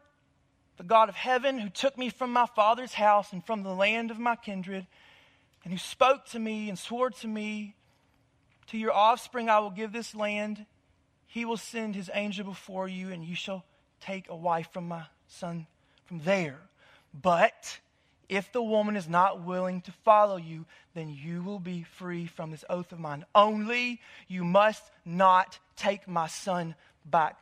the 0.77 0.85
God 0.85 1.09
of 1.09 1.17
heaven, 1.17 1.59
who 1.59 1.69
took 1.69 1.99
me 1.99 2.11
from 2.11 2.33
my 2.33 2.47
father's 2.55 2.95
house 2.95 3.33
and 3.33 3.45
from 3.45 3.65
the 3.65 3.75
land 3.75 4.13
of 4.13 4.21
my 4.21 4.37
kindred, 4.37 4.87
and 5.65 5.73
who 5.73 5.79
spoke 5.79 6.27
to 6.27 6.39
me 6.39 6.69
and 6.69 6.79
swore 6.79 7.11
to 7.11 7.27
me 7.27 7.75
to 8.69 8.79
your 8.79 8.93
offspring 8.93 9.49
I 9.49 9.59
will 9.61 9.71
give 9.71 9.93
this 9.93 10.15
land. 10.15 10.67
He 11.27 11.45
will 11.45 11.57
send 11.57 11.95
his 11.95 12.11
angel 12.13 12.45
before 12.45 12.89
you, 12.89 13.11
and 13.11 13.25
you 13.25 13.35
shall 13.35 13.65
take 14.01 14.29
a 14.29 14.37
wife 14.37 14.69
from 14.73 14.89
my 14.89 15.05
son 15.27 15.67
from 16.05 16.21
there. 16.21 16.61
But 17.13 17.79
if 18.29 18.53
the 18.53 18.63
woman 18.63 18.97
is 18.97 19.09
not 19.09 19.43
willing 19.43 19.81
to 19.83 19.93
follow 20.05 20.37
you, 20.37 20.65
then 20.95 21.09
you 21.09 21.43
will 21.43 21.59
be 21.59 21.83
free 21.83 22.27
from 22.27 22.51
this 22.51 22.65
oath 22.71 22.93
of 22.93 22.99
mine. 22.99 23.25
Only 23.35 24.01
you 24.29 24.45
must 24.45 24.83
not 25.05 25.59
take 25.77 26.09
my 26.09 26.27
son 26.27 26.75
back 27.05 27.37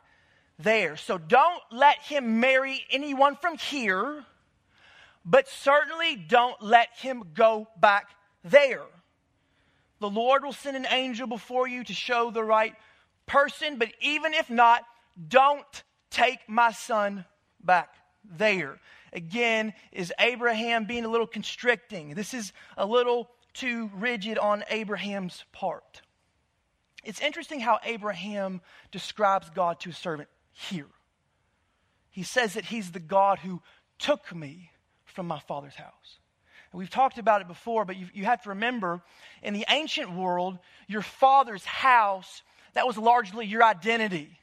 there. 0.59 0.97
So 0.97 1.17
don't 1.17 1.61
let 1.71 1.99
him 1.99 2.39
marry 2.39 2.83
anyone 2.91 3.35
from 3.35 3.57
here, 3.57 4.25
but 5.25 5.47
certainly 5.47 6.15
don't 6.15 6.61
let 6.61 6.89
him 6.97 7.23
go 7.33 7.67
back 7.79 8.09
there. 8.43 8.83
The 10.03 10.09
Lord 10.09 10.43
will 10.43 10.51
send 10.51 10.75
an 10.75 10.85
angel 10.89 11.27
before 11.27 11.65
you 11.65 11.81
to 11.85 11.93
show 11.93 12.29
the 12.29 12.43
right 12.43 12.75
person, 13.25 13.77
but 13.77 13.87
even 14.01 14.33
if 14.33 14.49
not, 14.49 14.83
don't 15.29 15.83
take 16.09 16.39
my 16.45 16.73
son 16.73 17.23
back 17.63 17.95
there. 18.25 18.81
Again, 19.13 19.73
is 19.93 20.11
Abraham 20.19 20.83
being 20.83 21.05
a 21.05 21.07
little 21.07 21.25
constricting? 21.25 22.15
This 22.15 22.33
is 22.33 22.51
a 22.75 22.85
little 22.85 23.29
too 23.53 23.89
rigid 23.95 24.37
on 24.37 24.65
Abraham's 24.69 25.45
part. 25.53 26.01
It's 27.05 27.21
interesting 27.21 27.61
how 27.61 27.79
Abraham 27.85 28.59
describes 28.91 29.49
God 29.51 29.79
to 29.79 29.89
his 29.91 29.97
servant 29.97 30.27
here. 30.51 30.89
He 32.09 32.23
says 32.23 32.55
that 32.55 32.65
he's 32.65 32.91
the 32.91 32.99
God 32.99 33.39
who 33.39 33.61
took 33.99 34.35
me 34.35 34.71
from 35.05 35.29
my 35.29 35.39
father's 35.39 35.75
house. 35.75 36.19
We've 36.73 36.89
talked 36.89 37.19
about 37.19 37.41
it 37.41 37.47
before, 37.47 37.85
but 37.85 37.97
you, 37.97 38.07
you 38.13 38.25
have 38.25 38.41
to 38.43 38.49
remember 38.49 39.01
in 39.43 39.53
the 39.53 39.65
ancient 39.69 40.11
world, 40.11 40.57
your 40.87 41.03
father's 41.03 41.65
house, 41.65 42.41
that 42.73 42.87
was 42.87 42.97
largely 42.97 43.45
your 43.45 43.63
identity. 43.63 44.39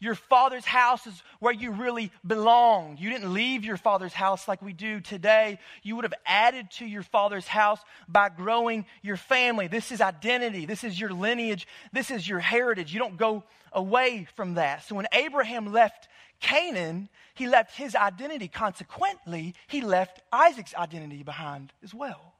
Your 0.00 0.14
father's 0.14 0.64
house 0.64 1.06
is 1.06 1.22
where 1.40 1.52
you 1.52 1.70
really 1.70 2.10
belong. 2.26 2.96
You 2.98 3.10
didn't 3.10 3.32
leave 3.32 3.64
your 3.64 3.76
father's 3.76 4.12
house 4.12 4.46
like 4.46 4.62
we 4.62 4.72
do 4.72 5.00
today. 5.00 5.58
You 5.82 5.96
would 5.96 6.04
have 6.04 6.14
added 6.24 6.70
to 6.72 6.86
your 6.86 7.02
father's 7.02 7.46
house 7.46 7.80
by 8.08 8.28
growing 8.28 8.86
your 9.02 9.16
family. 9.16 9.68
This 9.68 9.92
is 9.92 10.00
identity. 10.00 10.66
This 10.66 10.84
is 10.84 10.98
your 10.98 11.10
lineage. 11.10 11.66
This 11.92 12.10
is 12.10 12.28
your 12.28 12.40
heritage. 12.40 12.92
You 12.92 12.98
don't 12.98 13.16
go 13.16 13.44
away 13.72 14.26
from 14.36 14.54
that. 14.54 14.84
So 14.84 14.94
when 14.94 15.06
Abraham 15.12 15.72
left 15.72 16.08
Canaan, 16.40 17.08
he 17.34 17.46
left 17.46 17.76
his 17.76 17.94
identity. 17.94 18.48
Consequently, 18.48 19.54
he 19.66 19.80
left 19.80 20.20
Isaac's 20.32 20.74
identity 20.74 21.22
behind 21.22 21.72
as 21.82 21.94
well. 21.94 22.34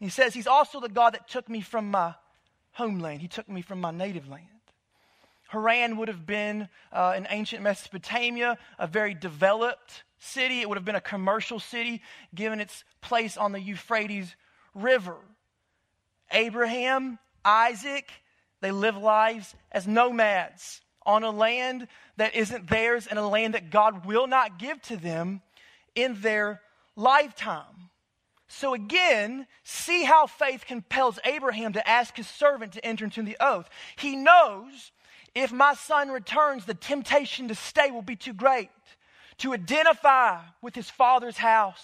He 0.00 0.08
says, 0.08 0.34
He's 0.34 0.46
also 0.46 0.80
the 0.80 0.88
God 0.88 1.14
that 1.14 1.28
took 1.28 1.48
me 1.48 1.60
from 1.60 1.90
my 1.90 2.14
homeland. 2.72 3.20
He 3.20 3.28
took 3.28 3.48
me 3.48 3.62
from 3.62 3.80
my 3.80 3.90
native 3.90 4.28
land. 4.28 4.46
Haran 5.48 5.96
would 5.96 6.08
have 6.08 6.26
been 6.26 6.68
uh, 6.92 7.14
in 7.16 7.26
ancient 7.30 7.62
Mesopotamia, 7.62 8.58
a 8.78 8.86
very 8.86 9.14
developed 9.14 10.04
city. 10.18 10.60
It 10.60 10.68
would 10.68 10.78
have 10.78 10.84
been 10.84 10.94
a 10.94 11.00
commercial 11.00 11.58
city 11.58 12.02
given 12.34 12.60
its 12.60 12.84
place 13.00 13.36
on 13.36 13.52
the 13.52 13.60
Euphrates 13.60 14.36
River. 14.74 15.16
Abraham, 16.30 17.18
Isaac, 17.44 18.10
they 18.60 18.70
live 18.70 18.96
lives 18.96 19.54
as 19.72 19.86
nomads 19.86 20.80
on 21.06 21.24
a 21.24 21.30
land 21.30 21.88
that 22.18 22.34
isn't 22.34 22.68
theirs 22.68 23.06
and 23.06 23.18
a 23.18 23.26
land 23.26 23.54
that 23.54 23.70
God 23.70 24.04
will 24.04 24.26
not 24.26 24.58
give 24.58 24.80
to 24.82 24.96
them 24.96 25.40
in 25.94 26.20
their 26.20 26.60
lifetime. 26.94 27.88
So 28.48 28.74
again, 28.74 29.46
see 29.62 30.04
how 30.04 30.26
faith 30.26 30.64
compels 30.66 31.18
Abraham 31.24 31.72
to 31.74 31.88
ask 31.88 32.16
his 32.16 32.28
servant 32.28 32.72
to 32.72 32.84
enter 32.84 33.04
into 33.04 33.22
the 33.22 33.36
oath. 33.40 33.68
He 33.96 34.16
knows 34.16 34.90
if 35.38 35.52
my 35.52 35.74
son 35.74 36.10
returns, 36.10 36.64
the 36.64 36.74
temptation 36.74 37.48
to 37.48 37.54
stay 37.54 37.90
will 37.90 38.02
be 38.02 38.16
too 38.16 38.32
great. 38.32 38.70
To 39.38 39.54
identify 39.54 40.40
with 40.60 40.74
his 40.74 40.90
father's 40.90 41.36
house, 41.36 41.80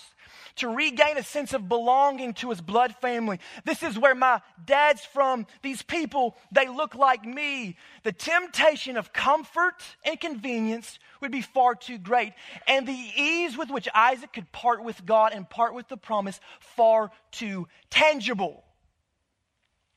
to 0.57 0.69
regain 0.69 1.17
a 1.17 1.23
sense 1.23 1.53
of 1.53 1.69
belonging 1.69 2.35
to 2.35 2.51
his 2.51 2.61
blood 2.61 2.97
family. 2.97 3.39
This 3.65 3.85
is 3.85 3.97
where 3.97 4.17
my 4.17 4.41
dad's 4.65 5.05
from. 5.05 5.47
These 5.63 5.83
people, 5.83 6.37
they 6.51 6.67
look 6.67 6.97
like 6.97 7.25
me. 7.25 7.77
The 8.03 8.11
temptation 8.11 8.97
of 8.97 9.13
comfort 9.13 9.83
and 10.05 10.21
convenience 10.21 10.99
would 11.21 11.31
be 11.31 11.43
far 11.43 11.77
too 11.77 11.99
great. 11.99 12.33
And 12.67 12.89
the 12.89 13.11
ease 13.17 13.57
with 13.57 13.71
which 13.71 13.89
Isaac 13.95 14.33
could 14.33 14.51
part 14.51 14.83
with 14.83 15.07
God 15.07 15.33
and 15.33 15.49
part 15.49 15.75
with 15.75 15.87
the 15.87 15.97
promise, 15.97 16.41
far 16.59 17.13
too 17.31 17.69
tangible. 17.89 18.64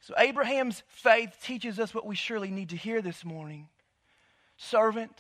So, 0.08 0.14
Abraham's 0.18 0.84
faith 0.88 1.36
teaches 1.44 1.82
us 1.82 1.94
what 1.94 2.06
we 2.06 2.16
surely 2.16 2.50
need 2.50 2.70
to 2.70 2.78
hear 2.78 3.02
this 3.02 3.26
morning. 3.26 3.68
Servant, 4.56 5.12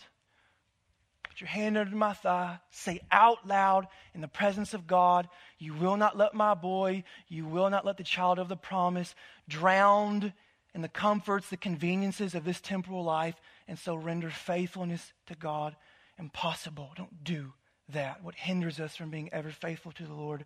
Put 1.28 1.41
your 1.41 1.50
hand 1.50 1.78
under 1.78 1.93
my 1.93 2.13
thigh. 2.13 2.58
Say 2.71 3.02
out 3.12 3.45
loud 3.45 3.89
in 4.15 4.21
the 4.21 4.30
presence 4.30 4.73
of 4.73 4.88
God, 4.88 5.28
You 5.60 5.73
will 5.73 5.97
not 5.97 6.15
let 6.15 6.34
my 6.34 6.54
boy, 6.54 7.04
you 7.28 7.43
will 7.43 7.69
not 7.69 7.86
let 7.86 7.97
the 7.97 8.04
child 8.06 8.39
of 8.39 8.47
the 8.47 8.56
promise 8.56 9.13
drowned 9.50 10.32
in 10.73 10.82
the 10.82 10.88
comforts, 10.88 11.50
the 11.50 11.58
conveniences 11.58 12.34
of 12.34 12.45
this 12.45 12.62
temporal 12.62 13.04
life, 13.04 13.36
and 13.67 13.78
so 13.78 13.93
render 13.93 14.30
faithfulness 14.30 15.12
to 15.26 15.36
God 15.36 15.76
impossible. 16.17 16.91
Don't 16.95 17.26
do 17.26 17.52
that. 17.89 18.23
What 18.23 18.36
hinders 18.36 18.80
us 18.80 18.95
from 18.95 19.10
being 19.10 19.34
ever 19.34 19.50
faithful 19.50 19.91
to 19.91 20.04
the 20.04 20.13
Lord? 20.13 20.45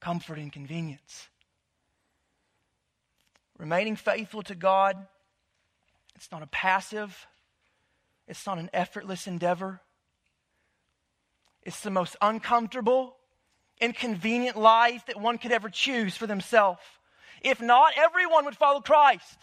Comfort 0.00 0.36
and 0.36 0.52
convenience. 0.52 1.30
Remaining 3.60 3.94
faithful 3.94 4.42
to 4.44 4.54
God, 4.54 4.96
it's 6.16 6.32
not 6.32 6.42
a 6.42 6.46
passive 6.46 7.26
It's 8.26 8.46
not 8.46 8.58
an 8.58 8.70
effortless 8.72 9.26
endeavor. 9.26 9.80
It's 11.62 11.80
the 11.80 11.90
most 11.90 12.16
uncomfortable, 12.22 13.16
inconvenient 13.80 14.56
life 14.56 15.04
that 15.06 15.20
one 15.20 15.36
could 15.36 15.50
ever 15.50 15.68
choose 15.68 16.16
for 16.16 16.28
themselves. 16.28 16.80
If 17.42 17.60
not, 17.60 17.92
everyone 17.96 18.44
would 18.44 18.56
follow 18.56 18.80
Christ. 18.80 19.36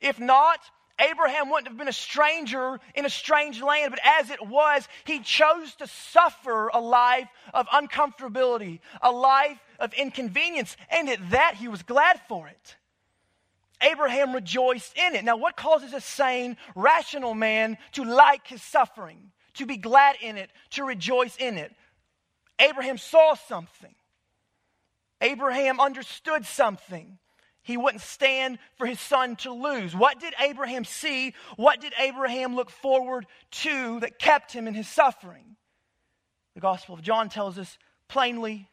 If 0.00 0.18
not, 0.18 0.58
Abraham 0.98 1.50
wouldn't 1.50 1.68
have 1.68 1.78
been 1.78 1.88
a 1.88 1.92
stranger 1.92 2.78
in 2.94 3.04
a 3.04 3.10
strange 3.10 3.62
land, 3.62 3.90
but 3.90 4.00
as 4.04 4.30
it 4.30 4.46
was, 4.46 4.86
he 5.04 5.20
chose 5.20 5.74
to 5.76 5.86
suffer 5.86 6.68
a 6.68 6.80
life 6.80 7.28
of 7.52 7.66
uncomfortability, 7.68 8.80
a 9.00 9.10
life 9.10 9.58
of 9.78 9.92
inconvenience, 9.94 10.76
and 10.90 11.08
at 11.08 11.30
that 11.30 11.54
he 11.56 11.68
was 11.68 11.82
glad 11.82 12.20
for 12.28 12.46
it. 12.48 12.76
Abraham 13.80 14.32
rejoiced 14.32 14.96
in 14.96 15.14
it. 15.14 15.24
Now, 15.24 15.36
what 15.36 15.56
causes 15.56 15.92
a 15.92 16.00
sane, 16.00 16.56
rational 16.76 17.34
man 17.34 17.78
to 17.92 18.04
like 18.04 18.46
his 18.46 18.62
suffering, 18.62 19.32
to 19.54 19.66
be 19.66 19.76
glad 19.76 20.16
in 20.22 20.36
it, 20.36 20.50
to 20.70 20.84
rejoice 20.84 21.36
in 21.36 21.58
it? 21.58 21.72
Abraham 22.60 22.96
saw 22.96 23.34
something. 23.34 23.94
Abraham 25.20 25.80
understood 25.80 26.46
something. 26.46 27.18
He 27.62 27.76
wouldn't 27.76 28.02
stand 28.02 28.58
for 28.76 28.86
his 28.86 29.00
son 29.00 29.36
to 29.36 29.52
lose. 29.52 29.94
What 29.94 30.18
did 30.18 30.34
Abraham 30.40 30.84
see? 30.84 31.34
What 31.56 31.80
did 31.80 31.92
Abraham 31.98 32.56
look 32.56 32.70
forward 32.70 33.26
to 33.62 34.00
that 34.00 34.18
kept 34.18 34.52
him 34.52 34.66
in 34.66 34.74
his 34.74 34.88
suffering? 34.88 35.56
The 36.54 36.60
Gospel 36.60 36.96
of 36.96 37.02
John 37.02 37.28
tells 37.28 37.58
us 37.58 37.78
plainly 38.08 38.68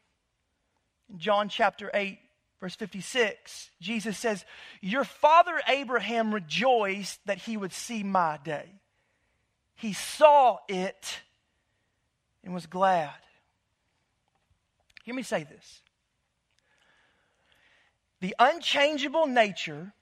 in 1.10 1.20
John 1.20 1.50
chapter 1.50 1.90
8, 1.94 2.20
verse 2.60 2.76
56, 2.76 3.72
Jesus 3.80 4.18
says, 4.18 4.44
Your 4.82 5.04
father 5.04 5.62
Abraham 5.68 6.34
rejoiced 6.34 7.20
that 7.26 7.38
he 7.38 7.58
would 7.58 7.74
see 7.74 8.04
my 8.04 8.40
day. 8.44 8.66
He 9.76 9.94
saw 9.94 10.58
it 10.68 11.20
and 12.44 12.54
was 12.54 12.66
glad. 12.66 13.14
Hear 15.04 15.16
me 15.16 15.24
say 15.24 15.44
this 15.44 15.82
the 18.22 18.36
unchangeable 18.40 19.28
nature 19.28 19.94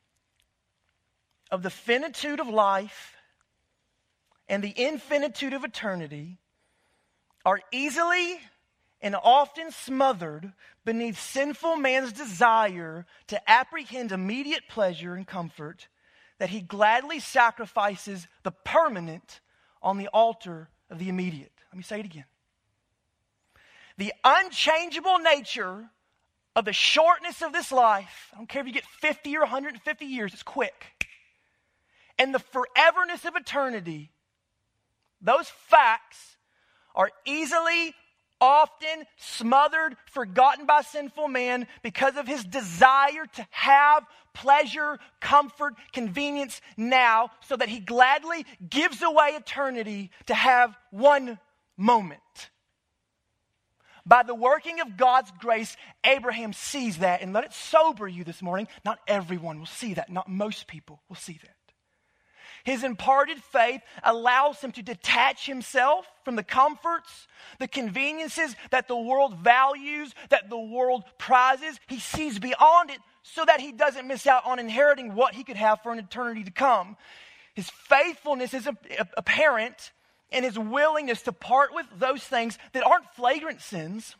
of 1.51 1.63
the 1.63 1.69
finitude 1.69 2.39
of 2.39 2.47
life 2.47 3.15
and 4.49 4.63
the 4.63 4.73
infinitude 4.75 5.53
of 5.53 5.63
eternity 5.63 6.37
are 7.45 7.61
easily 7.71 8.39
and 9.01 9.15
often 9.15 9.71
smothered 9.71 10.51
beneath 10.83 11.19
sinful 11.19 11.77
man's 11.77 12.11
desire 12.11 13.05
to 13.27 13.49
apprehend 13.49 14.11
immediate 14.11 14.63
pleasure 14.67 15.15
and 15.15 15.27
comfort 15.27 15.87
that 16.39 16.49
he 16.49 16.61
gladly 16.61 17.19
sacrifices 17.19 18.27
the 18.43 18.51
permanent 18.51 19.39
on 19.81 19.97
the 19.97 20.07
altar 20.07 20.69
of 20.89 20.99
the 20.99 21.09
immediate. 21.09 21.51
Let 21.71 21.77
me 21.77 21.83
say 21.83 21.99
it 21.99 22.05
again. 22.05 22.25
The 23.97 24.13
unchangeable 24.23 25.19
nature 25.19 25.89
of 26.57 26.65
the 26.65 26.73
shortness 26.73 27.43
of 27.43 27.53
this 27.53 27.71
life, 27.71 28.31
I 28.33 28.37
don't 28.37 28.49
care 28.49 28.61
if 28.61 28.67
you 28.67 28.73
get 28.73 28.83
50 28.99 29.37
or 29.37 29.41
150 29.41 30.05
years, 30.05 30.33
it's 30.33 30.41
quick, 30.41 31.05
and 32.17 32.33
the 32.33 32.39
foreverness 32.39 33.25
of 33.25 33.35
eternity, 33.35 34.09
those 35.21 35.47
facts 35.49 36.37
are 36.95 37.11
easily, 37.27 37.93
often 38.41 39.05
smothered, 39.17 39.97
forgotten 40.07 40.65
by 40.65 40.81
sinful 40.81 41.27
man 41.27 41.67
because 41.83 42.17
of 42.17 42.27
his 42.27 42.43
desire 42.43 43.27
to 43.35 43.47
have 43.51 44.03
pleasure, 44.33 44.97
comfort, 45.21 45.75
convenience 45.93 46.59
now, 46.75 47.29
so 47.41 47.55
that 47.55 47.69
he 47.69 47.79
gladly 47.79 48.47
gives 48.67 49.03
away 49.03 49.33
eternity 49.35 50.09
to 50.25 50.33
have 50.33 50.75
one 50.89 51.37
moment. 51.77 52.49
By 54.07 54.23
the 54.23 54.33
working 54.33 54.79
of 54.79 54.95
God's 54.95 55.31
grace, 55.39 55.75
Abraham 56.03 56.53
sees 56.53 56.99
that. 56.99 57.21
And 57.21 57.33
let 57.33 57.43
it 57.43 57.53
sober 57.53 58.07
you 58.07 58.23
this 58.23 58.41
morning. 58.41 58.69
Not 58.85 58.99
everyone 59.07 59.59
will 59.59 59.65
see 59.65 59.95
that, 59.95 60.09
not 60.09 60.29
most 60.29 60.67
people 60.67 61.01
will 61.09 61.17
see 61.17 61.39
that. 61.41 61.51
His 62.63 62.83
imparted 62.83 63.37
faith 63.43 63.81
allows 64.03 64.59
him 64.59 64.71
to 64.73 64.81
detach 64.81 65.45
himself 65.45 66.05
from 66.25 66.35
the 66.35 66.43
comforts, 66.43 67.27
the 67.59 67.67
conveniences 67.67 68.55
that 68.71 68.87
the 68.87 68.97
world 68.97 69.37
values, 69.37 70.13
that 70.29 70.49
the 70.49 70.59
world 70.59 71.03
prizes. 71.17 71.79
He 71.87 71.99
sees 71.99 72.39
beyond 72.39 72.89
it 72.89 72.99
so 73.23 73.45
that 73.45 73.61
he 73.61 73.71
doesn't 73.71 74.07
miss 74.07 74.27
out 74.27 74.45
on 74.45 74.59
inheriting 74.59 75.15
what 75.15 75.33
he 75.33 75.43
could 75.43 75.55
have 75.55 75.81
for 75.81 75.93
an 75.93 75.99
eternity 75.99 76.43
to 76.43 76.51
come. 76.51 76.97
His 77.55 77.69
faithfulness 77.69 78.53
is 78.53 78.67
apparent 79.15 79.91
and 80.31 80.43
his 80.43 80.57
willingness 80.57 81.21
to 81.23 81.31
part 81.31 81.73
with 81.73 81.85
those 81.97 82.23
things 82.23 82.57
that 82.73 82.85
aren't 82.85 83.09
flagrant 83.15 83.61
sins. 83.61 84.15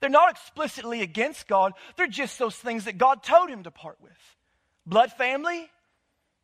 They're 0.00 0.10
not 0.10 0.30
explicitly 0.30 1.00
against 1.00 1.46
God, 1.48 1.72
they're 1.96 2.06
just 2.06 2.38
those 2.38 2.56
things 2.56 2.84
that 2.84 2.98
God 2.98 3.22
told 3.22 3.48
him 3.48 3.62
to 3.62 3.70
part 3.70 3.98
with. 4.00 4.12
Blood 4.86 5.12
family, 5.12 5.70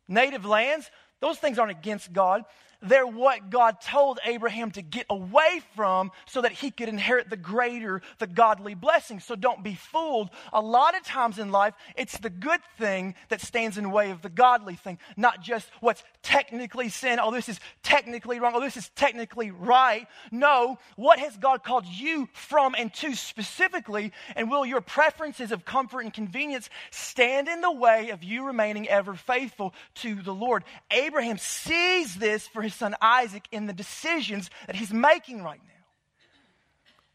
native 0.07 0.45
lands, 0.45 0.89
those 1.19 1.37
things 1.37 1.59
aren't 1.59 1.71
against 1.71 2.11
God. 2.11 2.43
They're 2.81 3.05
what 3.05 3.49
God 3.49 3.79
told 3.81 4.19
Abraham 4.25 4.71
to 4.71 4.81
get 4.81 5.05
away 5.09 5.61
from 5.75 6.11
so 6.25 6.41
that 6.41 6.51
he 6.51 6.71
could 6.71 6.89
inherit 6.89 7.29
the 7.29 7.37
greater, 7.37 8.01
the 8.17 8.27
godly 8.27 8.73
blessing. 8.73 9.19
So 9.19 9.35
don't 9.35 9.63
be 9.63 9.75
fooled. 9.75 10.29
A 10.51 10.61
lot 10.61 10.95
of 10.95 11.03
times 11.03 11.37
in 11.37 11.51
life, 11.51 11.73
it's 11.95 12.17
the 12.17 12.29
good 12.29 12.61
thing 12.77 13.15
that 13.29 13.41
stands 13.41 13.77
in 13.77 13.91
way 13.91 14.11
of 14.11 14.21
the 14.21 14.29
godly 14.29 14.75
thing, 14.75 14.97
not 15.15 15.41
just 15.41 15.69
what's 15.79 16.03
technically 16.23 16.89
sin. 16.89 17.19
Oh, 17.21 17.31
this 17.31 17.49
is 17.49 17.59
technically 17.83 18.39
wrong. 18.39 18.53
Oh, 18.55 18.61
this 18.61 18.77
is 18.77 18.89
technically 18.95 19.51
right. 19.51 20.07
No, 20.31 20.77
what 20.95 21.19
has 21.19 21.37
God 21.37 21.63
called 21.63 21.85
you 21.85 22.29
from 22.33 22.75
and 22.77 22.93
to 22.95 23.15
specifically? 23.15 24.11
And 24.35 24.49
will 24.49 24.65
your 24.65 24.81
preferences 24.81 25.51
of 25.51 25.65
comfort 25.65 26.01
and 26.01 26.13
convenience 26.13 26.69
stand 26.89 27.47
in 27.47 27.61
the 27.61 27.71
way 27.71 28.09
of 28.09 28.23
you 28.23 28.45
remaining 28.45 28.87
ever 28.89 29.13
faithful 29.13 29.73
to 29.95 30.15
the 30.15 30.33
Lord? 30.33 30.63
Abraham 30.89 31.37
sees 31.37 32.15
this 32.15 32.47
for 32.47 32.61
his 32.61 32.70
his 32.71 32.79
son 32.79 32.95
Isaac 33.01 33.47
in 33.51 33.67
the 33.67 33.73
decisions 33.73 34.49
that 34.67 34.75
he's 34.75 34.93
making 34.93 35.43
right 35.43 35.61
now. 35.63 35.71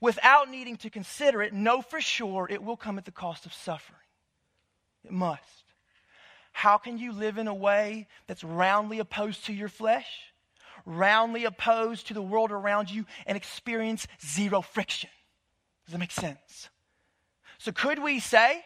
Without 0.00 0.50
needing 0.50 0.76
to 0.78 0.90
consider 0.90 1.42
it, 1.42 1.54
know 1.54 1.80
for 1.80 2.00
sure 2.00 2.46
it 2.50 2.62
will 2.62 2.76
come 2.76 2.98
at 2.98 3.06
the 3.06 3.10
cost 3.10 3.46
of 3.46 3.54
suffering. 3.54 3.98
It 5.04 5.12
must. 5.12 5.42
How 6.52 6.76
can 6.76 6.98
you 6.98 7.12
live 7.12 7.38
in 7.38 7.48
a 7.48 7.54
way 7.54 8.06
that's 8.26 8.44
roundly 8.44 8.98
opposed 8.98 9.46
to 9.46 9.52
your 9.52 9.68
flesh, 9.68 10.08
roundly 10.84 11.44
opposed 11.44 12.08
to 12.08 12.14
the 12.14 12.22
world 12.22 12.52
around 12.52 12.90
you, 12.90 13.06
and 13.26 13.36
experience 13.36 14.06
zero 14.24 14.60
friction? 14.60 15.10
Does 15.86 15.92
that 15.92 15.98
make 15.98 16.12
sense? 16.12 16.68
So, 17.58 17.72
could 17.72 18.02
we 18.02 18.20
say, 18.20 18.64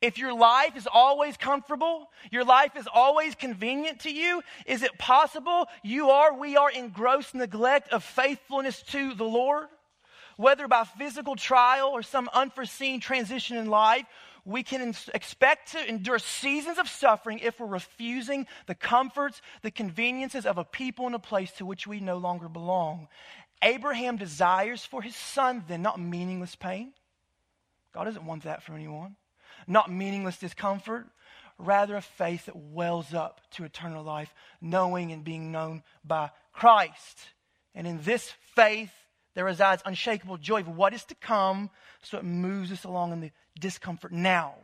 if 0.00 0.16
your 0.18 0.32
life 0.32 0.76
is 0.76 0.86
always 0.90 1.36
comfortable, 1.36 2.08
your 2.30 2.44
life 2.44 2.76
is 2.76 2.86
always 2.92 3.34
convenient 3.34 4.00
to 4.00 4.12
you, 4.12 4.42
is 4.64 4.82
it 4.82 4.96
possible 4.98 5.66
you 5.82 6.10
are, 6.10 6.38
we 6.38 6.56
are 6.56 6.70
in 6.70 6.90
gross 6.90 7.34
neglect 7.34 7.92
of 7.92 8.04
faithfulness 8.04 8.82
to 8.82 9.14
the 9.14 9.24
Lord? 9.24 9.66
Whether 10.36 10.68
by 10.68 10.84
physical 10.84 11.34
trial 11.34 11.88
or 11.88 12.02
some 12.02 12.30
unforeseen 12.32 13.00
transition 13.00 13.56
in 13.56 13.66
life, 13.66 14.06
we 14.44 14.62
can 14.62 14.94
expect 15.12 15.72
to 15.72 15.88
endure 15.88 16.20
seasons 16.20 16.78
of 16.78 16.88
suffering 16.88 17.40
if 17.40 17.58
we're 17.58 17.66
refusing 17.66 18.46
the 18.66 18.76
comforts, 18.76 19.42
the 19.62 19.72
conveniences 19.72 20.46
of 20.46 20.58
a 20.58 20.64
people 20.64 21.06
and 21.06 21.14
a 21.16 21.18
place 21.18 21.50
to 21.52 21.66
which 21.66 21.88
we 21.88 21.98
no 21.98 22.18
longer 22.18 22.48
belong. 22.48 23.08
Abraham 23.62 24.16
desires 24.16 24.84
for 24.84 25.02
his 25.02 25.16
son 25.16 25.64
then 25.66 25.82
not 25.82 25.98
meaningless 25.98 26.54
pain. 26.54 26.92
God 27.92 28.04
doesn't 28.04 28.24
want 28.24 28.44
that 28.44 28.62
for 28.62 28.74
anyone 28.74 29.16
not 29.68 29.90
meaningless 29.90 30.38
discomfort, 30.38 31.06
rather 31.58 31.96
a 31.96 32.02
faith 32.02 32.46
that 32.46 32.56
wells 32.56 33.12
up 33.12 33.40
to 33.52 33.64
eternal 33.64 34.02
life, 34.02 34.32
knowing 34.60 35.12
and 35.12 35.24
being 35.24 35.52
known 35.52 35.82
by 36.04 36.30
Christ. 36.52 37.18
And 37.74 37.86
in 37.86 38.02
this 38.02 38.32
faith, 38.54 38.92
there 39.34 39.44
resides 39.44 39.82
unshakable 39.84 40.38
joy 40.38 40.60
of 40.60 40.68
what 40.68 40.94
is 40.94 41.04
to 41.06 41.14
come, 41.14 41.70
so 42.02 42.18
it 42.18 42.24
moves 42.24 42.72
us 42.72 42.84
along 42.84 43.12
in 43.12 43.20
the 43.20 43.32
discomfort 43.58 44.12
now. 44.12 44.54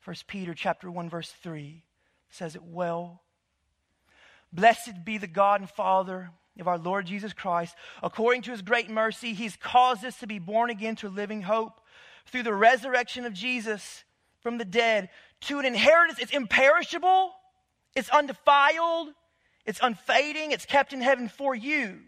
First 0.00 0.26
Peter 0.26 0.54
chapter 0.54 0.90
1, 0.90 1.08
verse 1.08 1.32
3 1.42 1.82
says 2.28 2.54
it 2.54 2.62
well. 2.62 3.22
Blessed 4.52 5.04
be 5.04 5.18
the 5.18 5.26
God 5.26 5.60
and 5.60 5.70
Father 5.70 6.30
of 6.58 6.68
our 6.68 6.78
Lord 6.78 7.06
Jesus 7.06 7.32
Christ. 7.32 7.74
According 8.02 8.42
to 8.42 8.50
his 8.50 8.62
great 8.62 8.90
mercy, 8.90 9.32
he's 9.32 9.56
caused 9.56 10.04
us 10.04 10.18
to 10.18 10.26
be 10.26 10.38
born 10.38 10.70
again 10.70 10.96
to 10.96 11.08
living 11.08 11.42
hope 11.42 11.80
through 12.26 12.42
the 12.42 12.54
resurrection 12.54 13.24
of 13.24 13.32
Jesus 13.32 14.04
from 14.42 14.58
the 14.58 14.64
dead 14.64 15.08
to 15.42 15.58
an 15.58 15.66
inheritance. 15.66 16.18
It's 16.20 16.32
imperishable, 16.32 17.32
it's 17.94 18.10
undefiled, 18.10 19.08
it's 19.64 19.80
unfading, 19.82 20.52
it's 20.52 20.66
kept 20.66 20.92
in 20.92 21.00
heaven 21.00 21.28
for 21.28 21.54
you, 21.54 21.98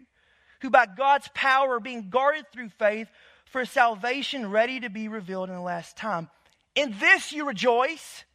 who 0.61 0.69
by 0.69 0.85
God's 0.85 1.29
power 1.33 1.75
are 1.75 1.79
being 1.79 2.09
guarded 2.09 2.45
through 2.51 2.69
faith 2.69 3.07
for 3.45 3.65
salvation 3.65 4.51
ready 4.51 4.79
to 4.81 4.89
be 4.89 5.07
revealed 5.07 5.49
in 5.49 5.55
the 5.55 5.61
last 5.61 5.95
time. 5.95 6.29
In 6.75 6.95
this 6.99 7.31
you 7.31 7.47
rejoice, 7.47 8.25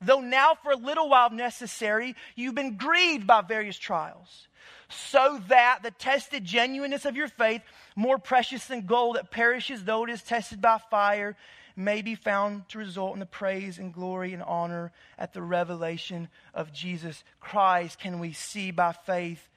though 0.00 0.20
now 0.20 0.54
for 0.62 0.72
a 0.72 0.76
little 0.76 1.08
while 1.08 1.30
necessary, 1.30 2.16
you've 2.34 2.54
been 2.54 2.76
grieved 2.76 3.26
by 3.26 3.42
various 3.42 3.76
trials, 3.76 4.48
so 4.88 5.40
that 5.48 5.80
the 5.82 5.90
tested 5.90 6.44
genuineness 6.44 7.04
of 7.04 7.16
your 7.16 7.28
faith, 7.28 7.62
more 7.94 8.18
precious 8.18 8.64
than 8.66 8.86
gold 8.86 9.16
that 9.16 9.30
perishes 9.30 9.84
though 9.84 10.04
it 10.04 10.10
is 10.10 10.22
tested 10.22 10.62
by 10.62 10.78
fire, 10.90 11.36
may 11.76 12.02
be 12.02 12.14
found 12.14 12.68
to 12.68 12.78
result 12.78 13.14
in 13.14 13.20
the 13.20 13.26
praise 13.26 13.78
and 13.78 13.92
glory 13.92 14.32
and 14.32 14.42
honor 14.42 14.92
at 15.18 15.32
the 15.32 15.42
revelation 15.42 16.28
of 16.54 16.72
Jesus 16.72 17.24
Christ. 17.40 17.98
Can 17.98 18.18
we 18.18 18.32
see 18.32 18.70
by 18.70 18.92
faith, 18.92 19.48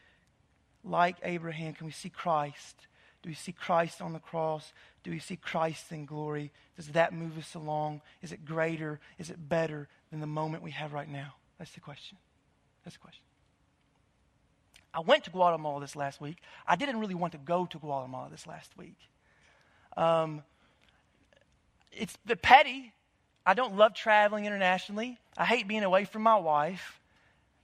like 0.83 1.17
Abraham, 1.23 1.73
can 1.73 1.85
we 1.85 1.91
see 1.91 2.09
Christ? 2.09 2.87
Do 3.21 3.29
we 3.29 3.35
see 3.35 3.53
Christ 3.53 4.01
on 4.01 4.13
the 4.13 4.19
cross? 4.19 4.73
Do 5.03 5.11
we 5.11 5.19
see 5.19 5.37
Christ 5.37 5.91
in 5.91 6.05
glory? 6.05 6.51
Does 6.75 6.89
that 6.89 7.13
move 7.13 7.37
us 7.37 7.55
along? 7.55 8.01
Is 8.21 8.31
it 8.31 8.45
greater? 8.45 8.99
Is 9.17 9.29
it 9.29 9.49
better 9.49 9.87
than 10.11 10.19
the 10.19 10.27
moment 10.27 10.63
we 10.63 10.71
have 10.71 10.93
right 10.93 11.09
now? 11.09 11.35
That's 11.57 11.71
the 11.71 11.79
question. 11.79 12.17
That's 12.83 12.97
the 12.97 13.01
question. 13.01 13.23
I 14.93 14.99
went 14.99 15.23
to 15.23 15.31
Guatemala 15.31 15.81
this 15.81 15.95
last 15.95 16.21
week. 16.21 16.37
I 16.67 16.75
didn't 16.75 16.99
really 16.99 17.15
want 17.15 17.31
to 17.31 17.39
go 17.39 17.65
to 17.65 17.77
Guatemala 17.79 18.29
this 18.29 18.45
last 18.45 18.77
week. 18.77 18.97
Um, 19.97 20.43
it's 21.97 22.17
the 22.25 22.35
petty. 22.35 22.93
I 23.45 23.53
don't 23.53 23.75
love 23.75 23.93
traveling 23.93 24.45
internationally. 24.45 25.17
I 25.37 25.45
hate 25.45 25.67
being 25.67 25.83
away 25.83 26.05
from 26.05 26.21
my 26.21 26.37
wife. 26.37 26.99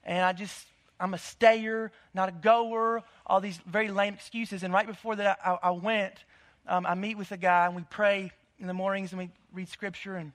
And 0.04 0.24
I 0.24 0.34
just, 0.34 0.66
I'm 1.00 1.14
a 1.14 1.18
stayer, 1.18 1.92
not 2.14 2.30
a 2.30 2.32
goer, 2.32 3.04
all 3.26 3.40
these 3.40 3.58
very 3.66 3.90
lame 3.90 4.14
excuses. 4.14 4.64
And 4.64 4.74
right 4.74 4.88
before 4.88 5.16
that, 5.18 5.40
I, 5.44 5.58
I 5.64 5.72
went, 5.72 6.14
um, 6.68 6.86
I 6.86 6.96
meet 6.96 7.18
with 7.18 7.32
a 7.32 7.38
guy 7.38 7.66
and 7.66 7.76
we 7.76 7.84
pray 7.90 8.32
in 8.60 8.68
the 8.68 8.74
mornings 8.74 9.12
and 9.12 9.20
we 9.20 9.30
read 9.54 9.70
scripture. 9.70 10.16
And 10.16 10.32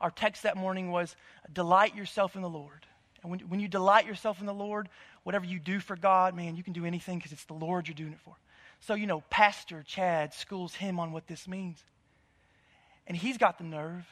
our 0.00 0.10
text 0.10 0.44
that 0.44 0.56
morning 0.56 0.90
was 0.90 1.14
delight 1.52 1.94
yourself 1.94 2.36
in 2.36 2.42
the 2.42 2.48
Lord. 2.48 2.86
And 3.22 3.30
when, 3.30 3.40
when 3.40 3.60
you 3.60 3.68
delight 3.68 4.06
yourself 4.06 4.40
in 4.40 4.46
the 4.46 4.54
Lord, 4.54 4.88
whatever 5.22 5.44
you 5.44 5.58
do 5.58 5.80
for 5.80 5.96
God, 5.96 6.34
man, 6.34 6.56
you 6.56 6.62
can 6.62 6.72
do 6.72 6.84
anything 6.84 7.18
because 7.18 7.32
it's 7.32 7.44
the 7.44 7.54
Lord 7.54 7.86
you're 7.86 7.94
doing 7.94 8.12
it 8.12 8.20
for. 8.24 8.34
So, 8.80 8.94
you 8.94 9.06
know, 9.06 9.22
Pastor 9.30 9.84
Chad 9.86 10.34
schools 10.34 10.74
him 10.74 10.98
on 10.98 11.12
what 11.12 11.28
this 11.28 11.46
means. 11.46 11.82
And 13.06 13.16
he's 13.16 13.38
got 13.38 13.58
the 13.58 13.64
nerve 13.64 14.06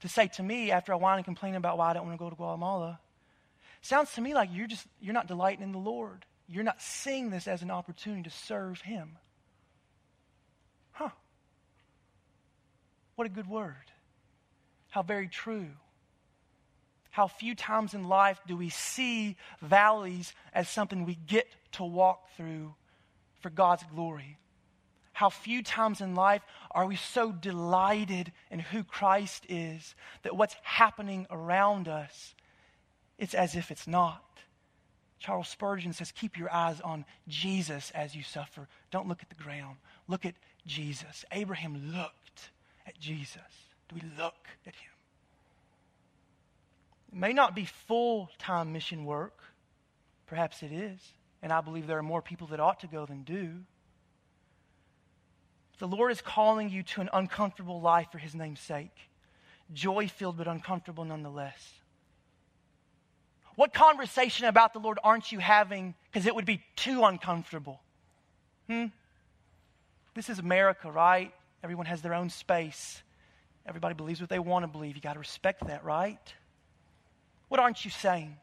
to 0.00 0.08
say 0.08 0.28
to 0.28 0.42
me 0.42 0.70
after 0.70 0.92
I 0.92 0.96
whine 0.96 1.16
and 1.16 1.24
complain 1.24 1.54
about 1.54 1.78
why 1.78 1.90
I 1.90 1.92
don't 1.94 2.06
want 2.06 2.18
to 2.18 2.24
go 2.24 2.30
to 2.30 2.36
Guatemala, 2.36 3.00
sounds 3.82 4.12
to 4.14 4.20
me 4.20 4.34
like 4.34 4.50
you're 4.52 4.66
just 4.66 4.86
you're 5.00 5.14
not 5.14 5.26
delighting 5.26 5.62
in 5.62 5.72
the 5.72 5.78
Lord. 5.78 6.24
You're 6.48 6.64
not 6.64 6.80
seeing 6.80 7.30
this 7.30 7.46
as 7.46 7.62
an 7.62 7.70
opportunity 7.70 8.22
to 8.22 8.30
serve 8.30 8.80
him. 8.80 9.18
Huh. 10.92 11.10
What 13.16 13.26
a 13.26 13.30
good 13.30 13.48
word. 13.48 13.74
How 14.90 15.02
very 15.02 15.28
true. 15.28 15.68
How 17.10 17.26
few 17.26 17.54
times 17.54 17.94
in 17.94 18.04
life 18.04 18.40
do 18.46 18.56
we 18.56 18.70
see 18.70 19.36
valleys 19.60 20.32
as 20.54 20.68
something 20.68 21.04
we 21.04 21.16
get 21.26 21.46
to 21.72 21.84
walk 21.84 22.30
through 22.36 22.74
for 23.40 23.50
God's 23.50 23.82
glory 23.94 24.38
how 25.18 25.28
few 25.28 25.64
times 25.64 26.00
in 26.00 26.14
life 26.14 26.42
are 26.70 26.86
we 26.86 26.94
so 26.94 27.32
delighted 27.32 28.30
in 28.52 28.60
who 28.60 28.84
Christ 28.84 29.44
is 29.48 29.96
that 30.22 30.36
what's 30.36 30.54
happening 30.62 31.26
around 31.28 31.88
us, 31.88 32.36
it's 33.18 33.34
as 33.34 33.56
if 33.56 33.72
it's 33.72 33.88
not. 33.88 34.22
Charles 35.18 35.48
Spurgeon 35.48 35.92
says, 35.92 36.12
Keep 36.12 36.38
your 36.38 36.52
eyes 36.52 36.80
on 36.82 37.04
Jesus 37.26 37.90
as 37.96 38.14
you 38.14 38.22
suffer. 38.22 38.68
Don't 38.92 39.08
look 39.08 39.20
at 39.20 39.28
the 39.28 39.42
ground. 39.42 39.78
Look 40.06 40.24
at 40.24 40.36
Jesus. 40.68 41.24
Abraham 41.32 41.92
looked 41.92 42.50
at 42.86 42.96
Jesus. 43.00 43.42
Do 43.88 43.96
we 43.96 44.02
look 44.16 44.46
at 44.68 44.76
him? 44.76 44.92
It 47.12 47.18
may 47.18 47.32
not 47.32 47.56
be 47.56 47.64
full 47.64 48.30
time 48.38 48.72
mission 48.72 49.04
work. 49.04 49.40
Perhaps 50.28 50.62
it 50.62 50.70
is. 50.70 51.00
And 51.42 51.52
I 51.52 51.60
believe 51.60 51.88
there 51.88 51.98
are 51.98 52.04
more 52.04 52.22
people 52.22 52.46
that 52.48 52.60
ought 52.60 52.78
to 52.80 52.86
go 52.86 53.04
than 53.04 53.24
do. 53.24 53.64
The 55.78 55.88
Lord 55.88 56.10
is 56.10 56.20
calling 56.20 56.70
you 56.70 56.82
to 56.82 57.00
an 57.00 57.08
uncomfortable 57.12 57.80
life 57.80 58.08
for 58.10 58.18
his 58.18 58.34
name's 58.34 58.60
sake. 58.60 58.94
Joy 59.72 60.08
filled, 60.08 60.36
but 60.36 60.48
uncomfortable 60.48 61.04
nonetheless. 61.04 61.72
What 63.54 63.74
conversation 63.74 64.46
about 64.46 64.72
the 64.72 64.78
Lord 64.78 64.98
aren't 65.02 65.32
you 65.32 65.38
having 65.38 65.94
because 66.10 66.26
it 66.26 66.34
would 66.34 66.44
be 66.44 66.62
too 66.76 67.04
uncomfortable? 67.04 67.80
Hmm? 68.68 68.86
This 70.14 70.28
is 70.28 70.38
America, 70.38 70.90
right? 70.90 71.32
Everyone 71.62 71.86
has 71.86 72.02
their 72.02 72.14
own 72.14 72.30
space. 72.30 73.02
Everybody 73.66 73.94
believes 73.94 74.20
what 74.20 74.30
they 74.30 74.38
want 74.38 74.62
to 74.62 74.68
believe. 74.68 74.96
You 74.96 75.02
got 75.02 75.14
to 75.14 75.18
respect 75.18 75.66
that, 75.66 75.84
right? 75.84 76.34
What 77.48 77.60
aren't 77.60 77.84
you 77.84 77.90
saying? 77.90 78.36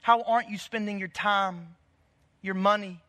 How 0.00 0.22
aren't 0.22 0.48
you 0.48 0.58
spending 0.58 0.98
your 0.98 1.08
time, 1.08 1.76
your 2.42 2.54
money, 2.54 3.00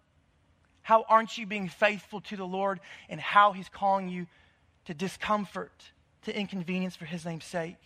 how 0.81 1.05
aren't 1.07 1.37
you 1.37 1.45
being 1.45 1.69
faithful 1.69 2.21
to 2.21 2.37
the 2.37 2.45
Lord 2.45 2.79
and 3.09 3.19
how 3.19 3.51
He's 3.51 3.69
calling 3.69 4.09
you 4.09 4.27
to 4.85 4.93
discomfort, 4.93 5.71
to 6.23 6.37
inconvenience 6.37 6.95
for 6.95 7.05
His 7.05 7.25
name's 7.25 7.45
sake? 7.45 7.77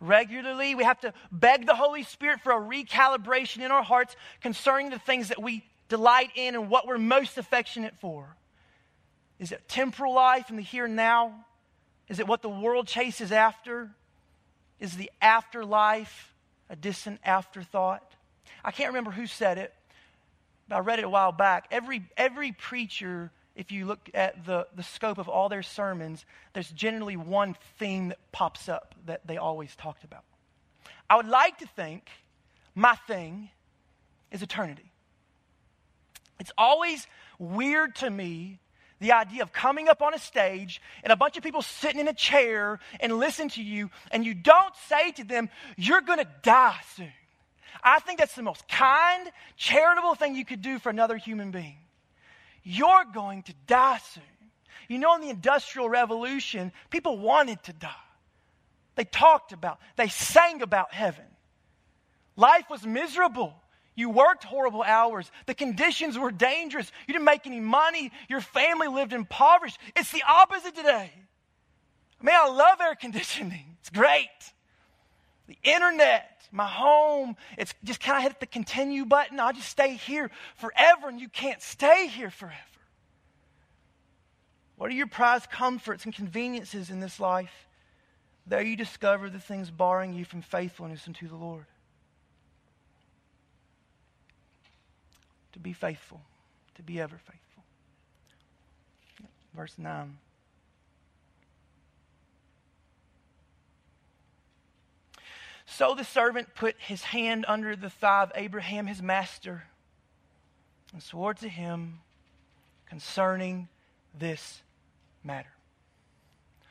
Regularly, 0.00 0.74
we 0.74 0.84
have 0.84 1.00
to 1.00 1.14
beg 1.32 1.66
the 1.66 1.74
Holy 1.74 2.02
Spirit 2.02 2.40
for 2.40 2.52
a 2.52 2.60
recalibration 2.60 3.64
in 3.64 3.70
our 3.70 3.82
hearts 3.82 4.14
concerning 4.42 4.90
the 4.90 4.98
things 4.98 5.28
that 5.28 5.42
we 5.42 5.64
delight 5.88 6.30
in 6.34 6.54
and 6.54 6.68
what 6.68 6.86
we're 6.86 6.98
most 6.98 7.38
affectionate 7.38 7.94
for. 8.00 8.36
Is 9.38 9.52
it 9.52 9.68
temporal 9.68 10.14
life 10.14 10.50
in 10.50 10.56
the 10.56 10.62
here 10.62 10.84
and 10.84 10.96
now? 10.96 11.46
Is 12.08 12.20
it 12.20 12.26
what 12.26 12.42
the 12.42 12.48
world 12.48 12.86
chases 12.86 13.32
after? 13.32 13.90
Is 14.80 14.96
the 14.96 15.10
afterlife 15.20 16.34
a 16.68 16.76
distant 16.76 17.20
afterthought? 17.24 18.02
I 18.64 18.70
can't 18.70 18.88
remember 18.88 19.10
who 19.10 19.26
said 19.26 19.58
it, 19.58 19.72
I 20.70 20.78
read 20.80 20.98
it 20.98 21.04
a 21.04 21.08
while 21.08 21.32
back. 21.32 21.66
Every, 21.70 22.04
every 22.16 22.52
preacher, 22.52 23.30
if 23.54 23.70
you 23.70 23.86
look 23.86 24.10
at 24.14 24.44
the, 24.44 24.66
the 24.74 24.82
scope 24.82 25.18
of 25.18 25.28
all 25.28 25.48
their 25.48 25.62
sermons, 25.62 26.24
there's 26.52 26.70
generally 26.70 27.16
one 27.16 27.56
theme 27.78 28.08
that 28.08 28.18
pops 28.32 28.68
up 28.68 28.94
that 29.06 29.26
they 29.26 29.36
always 29.36 29.74
talked 29.76 30.04
about. 30.04 30.24
I 31.08 31.16
would 31.16 31.28
like 31.28 31.58
to 31.58 31.66
think 31.66 32.08
my 32.74 32.96
thing 33.06 33.50
is 34.30 34.42
eternity. 34.42 34.92
It's 36.40 36.52
always 36.58 37.06
weird 37.38 37.94
to 37.96 38.10
me 38.10 38.58
the 39.00 39.12
idea 39.12 39.42
of 39.42 39.52
coming 39.52 39.88
up 39.88 40.02
on 40.02 40.14
a 40.14 40.18
stage 40.18 40.80
and 41.02 41.12
a 41.12 41.16
bunch 41.16 41.36
of 41.36 41.42
people 41.42 41.62
sitting 41.62 42.00
in 42.00 42.08
a 42.08 42.14
chair 42.14 42.80
and 42.98 43.18
listen 43.18 43.48
to 43.50 43.62
you, 43.62 43.90
and 44.10 44.24
you 44.24 44.34
don't 44.34 44.74
say 44.88 45.10
to 45.12 45.24
them, 45.24 45.48
You're 45.76 46.00
going 46.00 46.18
to 46.18 46.28
die 46.42 46.80
soon. 46.96 47.12
I 47.82 47.98
think 48.00 48.18
that's 48.18 48.34
the 48.34 48.42
most 48.42 48.66
kind, 48.68 49.30
charitable 49.56 50.14
thing 50.14 50.34
you 50.34 50.44
could 50.44 50.62
do 50.62 50.78
for 50.78 50.90
another 50.90 51.16
human 51.16 51.50
being. 51.50 51.78
You're 52.62 53.04
going 53.12 53.42
to 53.44 53.54
die 53.66 53.98
soon. 54.12 54.22
You 54.88 54.98
know, 54.98 55.14
in 55.14 55.20
the 55.20 55.30
Industrial 55.30 55.88
Revolution, 55.88 56.72
people 56.90 57.18
wanted 57.18 57.62
to 57.64 57.72
die. 57.72 57.90
They 58.94 59.04
talked 59.04 59.52
about, 59.52 59.78
they 59.96 60.08
sang 60.08 60.62
about 60.62 60.92
heaven. 60.92 61.24
Life 62.36 62.64
was 62.70 62.84
miserable. 62.84 63.54
You 63.94 64.10
worked 64.10 64.44
horrible 64.44 64.82
hours. 64.82 65.30
The 65.46 65.54
conditions 65.54 66.18
were 66.18 66.30
dangerous. 66.30 66.90
You 67.06 67.12
didn't 67.14 67.24
make 67.24 67.46
any 67.46 67.60
money. 67.60 68.12
Your 68.28 68.40
family 68.40 68.88
lived 68.88 69.12
impoverished. 69.12 69.78
It's 69.96 70.12
the 70.12 70.22
opposite 70.28 70.74
today. 70.74 71.10
Man, 72.22 72.34
I 72.36 72.48
love 72.48 72.80
air 72.80 72.94
conditioning. 72.94 73.76
It's 73.80 73.90
great. 73.90 74.28
The 75.46 75.56
internet, 75.62 76.35
my 76.52 76.66
home. 76.66 77.36
It's 77.58 77.74
just 77.84 78.00
kind 78.00 78.18
of 78.18 78.22
hit 78.24 78.40
the 78.40 78.46
continue 78.46 79.04
button. 79.04 79.40
I'll 79.40 79.52
just 79.52 79.68
stay 79.68 79.94
here 79.94 80.30
forever, 80.56 81.08
and 81.08 81.20
you 81.20 81.28
can't 81.28 81.62
stay 81.62 82.06
here 82.06 82.30
forever. 82.30 82.56
What 84.76 84.90
are 84.90 84.94
your 84.94 85.06
prized 85.06 85.50
comforts 85.50 86.04
and 86.04 86.14
conveniences 86.14 86.90
in 86.90 87.00
this 87.00 87.18
life? 87.18 87.66
There 88.46 88.62
you 88.62 88.76
discover 88.76 89.28
the 89.28 89.40
things 89.40 89.70
barring 89.70 90.12
you 90.12 90.24
from 90.24 90.42
faithfulness 90.42 91.06
unto 91.06 91.28
the 91.28 91.36
Lord. 91.36 91.64
To 95.54 95.58
be 95.58 95.72
faithful, 95.72 96.20
to 96.74 96.82
be 96.82 97.00
ever 97.00 97.16
faithful. 97.16 97.64
Verse 99.54 99.74
9. 99.78 100.18
So 105.66 105.94
the 105.94 106.04
servant 106.04 106.54
put 106.54 106.76
his 106.78 107.02
hand 107.02 107.44
under 107.48 107.76
the 107.76 107.90
thigh 107.90 108.22
of 108.22 108.32
Abraham, 108.34 108.86
his 108.86 109.02
master, 109.02 109.64
and 110.92 111.02
swore 111.02 111.34
to 111.34 111.48
him 111.48 111.98
concerning 112.88 113.68
this 114.16 114.62
matter. 115.24 115.52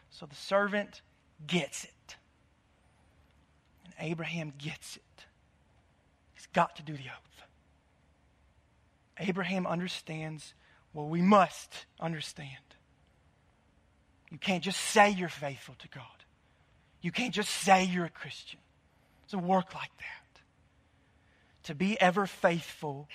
So 0.10 0.26
the 0.26 0.36
servant 0.36 1.02
gets 1.46 1.84
it. 1.84 2.16
And 3.84 3.93
Abraham 4.00 4.54
gets 4.58 4.96
it. 4.96 5.26
He's 6.34 6.48
got 6.48 6.78
to 6.78 6.84
do 6.84 6.93
the 6.93 7.00
oath. 7.00 7.43
Abraham 9.20 9.68
understands 9.68 10.54
what 10.93 11.10
we 11.10 11.22
must 11.22 11.86
understand. 12.00 12.50
You 14.32 14.38
can't 14.38 14.64
just 14.64 14.80
say 14.80 15.12
you're 15.12 15.30
faithful 15.30 15.76
to 15.80 15.88
God. 15.89 16.04
You 17.02 17.12
can't 17.12 17.34
just 17.34 17.50
say 17.50 17.84
you're 17.84 18.06
a 18.06 18.10
Christian. 18.10 18.60
Doesn't 19.28 19.47
work 19.47 19.73
like 19.73 19.95
that. 19.97 20.41
To 21.63 21.76
be 21.76 21.99
ever 21.99 22.28
faithful, 22.28 23.09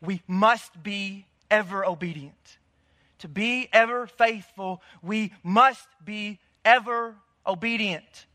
we 0.00 0.22
must 0.26 0.82
be 0.82 1.26
ever 1.50 1.84
obedient. 1.84 2.58
To 3.20 3.28
be 3.28 3.68
ever 3.72 4.06
faithful, 4.06 4.82
we 5.02 5.32
must 5.42 5.86
be 6.04 6.40
ever 6.64 7.14
obedient. 7.46 8.26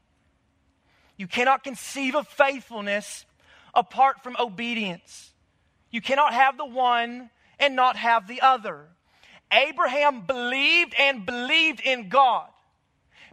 You 1.18 1.28
cannot 1.28 1.64
conceive 1.64 2.16
of 2.16 2.28
faithfulness 2.28 3.26
apart 3.74 4.24
from 4.24 4.38
obedience. 4.40 5.34
You 5.92 6.02
cannot 6.02 6.34
have 6.34 6.58
the 6.58 6.66
one 6.66 7.30
and 7.60 7.76
not 7.76 7.98
have 7.98 8.28
the 8.28 8.42
other. 8.42 8.88
Abraham 9.52 10.22
believed 10.22 10.96
and 10.98 11.26
believed 11.26 11.82
in 11.82 12.08
God 12.08 12.48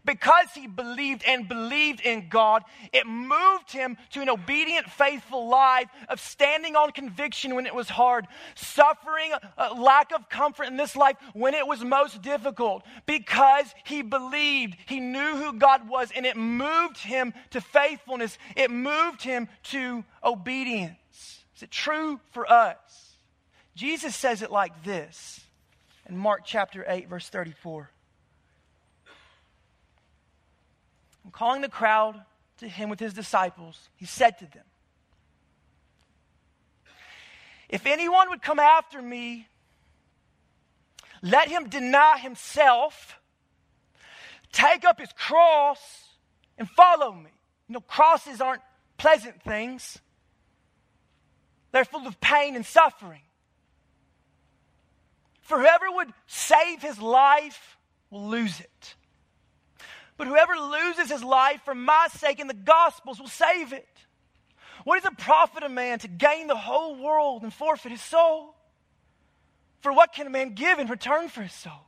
because 0.07 0.47
he 0.55 0.67
believed 0.67 1.25
and 1.27 1.49
believed 1.49 2.01
in 2.01 2.29
God, 2.29 2.63
it 2.93 3.07
moved 3.07 3.71
him 3.71 3.99
to 4.11 4.23
an 4.23 4.31
obedient, 4.31 4.89
faithful 4.89 5.49
life 5.49 5.89
of 6.09 6.21
standing 6.21 6.77
on 6.77 6.93
conviction 6.93 7.55
when 7.55 7.67
it 7.67 7.75
was 7.75 7.89
hard, 7.89 8.27
suffering 8.55 9.33
a 9.59 9.75
lack 9.75 10.13
of 10.13 10.29
comfort 10.29 10.69
in 10.69 10.77
this 10.77 10.97
life 10.97 11.17
when 11.35 11.53
it 11.55 11.67
was 11.67 11.85
most 11.85 12.23
difficult, 12.23 12.85
because 13.05 13.67
he 13.85 14.03
believed, 14.03 14.77
he 14.87 15.01
knew 15.01 15.37
who 15.37 15.53
God 15.53 15.89
was, 15.89 16.11
and 16.15 16.25
it 16.25 16.37
moved 16.37 16.99
him 16.99 17.35
to 17.51 17.61
faithfulness. 17.61 18.39
It 18.55 18.71
moved 18.71 19.23
him 19.23 19.49
to 19.65 20.05
obedience. 20.23 21.43
Is 21.57 21.63
it 21.63 21.71
true 21.71 22.21
for 22.33 22.51
us? 22.51 22.77
Jesus 23.75 24.15
says 24.15 24.43
it 24.43 24.51
like 24.51 24.85
this 24.85 25.41
in 26.09 26.17
Mark 26.17 26.43
chapter 26.45 26.85
8, 26.87 27.09
verse 27.09 27.29
34. 27.29 27.91
And 31.27 31.33
calling 31.33 31.61
the 31.61 31.69
crowd 31.69 32.23
to 32.59 32.69
him 32.69 32.89
with 32.89 33.01
his 33.01 33.13
disciples, 33.13 33.91
he 33.97 34.07
said 34.07 34.39
to 34.39 34.45
them, 34.45 34.63
If 37.69 37.85
anyone 37.85 38.31
would 38.31 38.43
come 38.43 38.61
after 38.61 39.03
me, 39.03 39.49
let 41.23 41.49
him 41.49 41.69
deny 41.69 42.19
himself, 42.19 43.19
take 44.53 44.85
up 44.85 45.01
his 45.01 45.11
cross, 45.19 45.81
and 46.57 46.71
follow 46.71 47.13
me. 47.13 47.31
You 47.69 47.73
know, 47.73 47.81
crosses 47.81 48.41
aren't 48.41 48.63
pleasant 48.97 49.43
things, 49.43 49.99
they're 51.73 51.85
full 51.85 52.07
of 52.07 52.21
pain 52.21 52.55
and 52.55 52.65
suffering. 52.65 53.23
For 55.41 55.59
whoever 55.59 55.91
would 55.91 56.13
save 56.29 56.83
his 56.83 57.01
life 57.01 57.77
will 58.11 58.29
lose 58.29 58.61
it. 58.61 58.95
But 60.17 60.29
whoever 60.29 60.55
loses 60.55 61.11
his 61.11 61.23
life 61.23 61.61
for 61.65 61.75
my 61.75 62.09
sake 62.17 62.41
and 62.41 62.49
the 62.49 62.55
gospel's 62.55 63.21
will 63.21 63.29
save 63.29 63.73
it. 63.73 63.89
What 64.85 65.03
does 65.03 65.13
it 65.13 65.19
profit 65.19 65.63
a 65.63 65.69
man 65.69 65.99
to 66.01 66.09
gain 66.09 66.47
the 66.47 66.57
whole 66.57 66.97
world 66.97 67.43
and 67.43 67.53
forfeit 67.53 67.93
his 67.93 68.03
soul? 68.03 68.55
For 69.81 69.93
what 69.93 70.13
can 70.13 70.27
a 70.27 70.31
man 70.31 70.55
give 70.55 70.79
in 70.79 70.87
return 70.87 71.29
for 71.29 71.43
his 71.43 71.53
soul? 71.53 71.87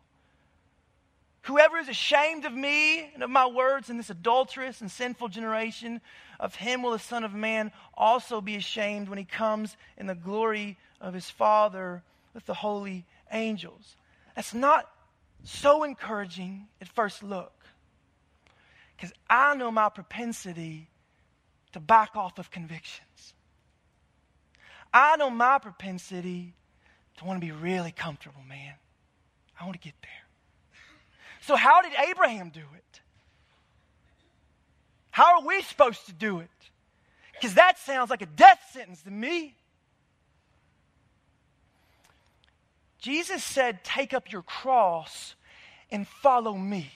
Whoever 1.42 1.78
is 1.78 1.88
ashamed 1.88 2.44
of 2.44 2.52
me 2.52 3.10
and 3.14 3.22
of 3.22 3.30
my 3.30 3.46
words 3.46 3.88
in 3.88 3.96
this 3.96 4.10
adulterous 4.10 4.82
and 4.82 4.90
sinful 4.90 5.28
generation, 5.28 6.02
of 6.38 6.54
him 6.56 6.82
will 6.82 6.90
the 6.90 6.98
Son 6.98 7.24
of 7.24 7.32
Man 7.32 7.72
also 7.94 8.40
be 8.40 8.56
ashamed 8.56 9.08
when 9.08 9.18
he 9.18 9.24
comes 9.24 9.76
in 9.96 10.06
the 10.06 10.14
glory 10.14 10.76
of 11.00 11.14
his 11.14 11.30
Father 11.30 12.02
with 12.34 12.44
the 12.44 12.54
holy 12.54 13.06
angels. 13.32 13.96
That's 14.36 14.52
not 14.52 14.90
so 15.42 15.84
encouraging 15.84 16.66
at 16.80 16.88
first 16.88 17.22
look. 17.22 17.57
Because 18.98 19.12
I 19.30 19.54
know 19.54 19.70
my 19.70 19.88
propensity 19.90 20.90
to 21.72 21.78
back 21.78 22.16
off 22.16 22.38
of 22.38 22.50
convictions. 22.50 23.34
I 24.92 25.16
know 25.16 25.30
my 25.30 25.58
propensity 25.58 26.54
to 27.18 27.24
want 27.24 27.40
to 27.40 27.46
be 27.46 27.52
really 27.52 27.92
comfortable, 27.92 28.42
man. 28.48 28.74
I 29.60 29.64
want 29.64 29.80
to 29.80 29.80
get 29.80 29.94
there. 30.02 30.10
So, 31.42 31.54
how 31.54 31.82
did 31.82 31.92
Abraham 32.10 32.50
do 32.50 32.60
it? 32.60 33.00
How 35.10 35.40
are 35.40 35.46
we 35.46 35.62
supposed 35.62 36.06
to 36.06 36.12
do 36.12 36.40
it? 36.40 36.50
Because 37.34 37.54
that 37.54 37.78
sounds 37.78 38.10
like 38.10 38.22
a 38.22 38.26
death 38.26 38.60
sentence 38.72 39.02
to 39.02 39.10
me. 39.10 39.54
Jesus 42.98 43.44
said, 43.44 43.84
Take 43.84 44.12
up 44.12 44.32
your 44.32 44.42
cross 44.42 45.36
and 45.90 46.06
follow 46.06 46.54
me. 46.54 46.90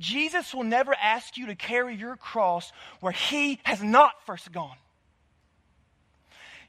Jesus 0.00 0.54
will 0.54 0.64
never 0.64 0.94
ask 0.94 1.36
you 1.36 1.46
to 1.46 1.54
carry 1.54 1.94
your 1.94 2.16
cross 2.16 2.72
where 3.00 3.12
he 3.12 3.60
has 3.62 3.82
not 3.82 4.14
first 4.24 4.50
gone. 4.50 4.76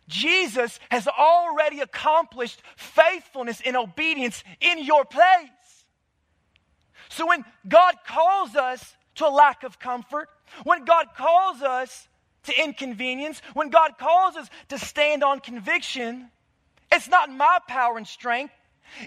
Jesus 0.08 0.80
has 0.90 1.08
already 1.08 1.80
accomplished 1.80 2.62
faithfulness 2.76 3.62
and 3.66 3.78
obedience 3.78 4.44
in 4.60 4.84
your 4.84 5.06
place. 5.06 5.50
So 7.10 7.26
when 7.26 7.46
God 7.68 7.96
calls 8.06 8.56
us 8.56 8.96
to 9.16 9.28
a 9.28 9.30
lack 9.30 9.64
of 9.64 9.80
comfort, 9.80 10.30
when 10.64 10.84
God 10.84 11.08
calls 11.18 11.62
us 11.62 12.08
to 12.44 12.64
inconvenience, 12.64 13.42
when 13.54 13.70
God 13.70 13.98
calls 13.98 14.36
us 14.36 14.50
to 14.70 14.78
stand 14.78 15.24
on 15.24 15.40
conviction, 15.40 16.30
it's 16.92 17.08
not 17.08 17.30
my 17.30 17.60
power 17.68 17.98
and 17.98 18.08
strength, 18.08 18.54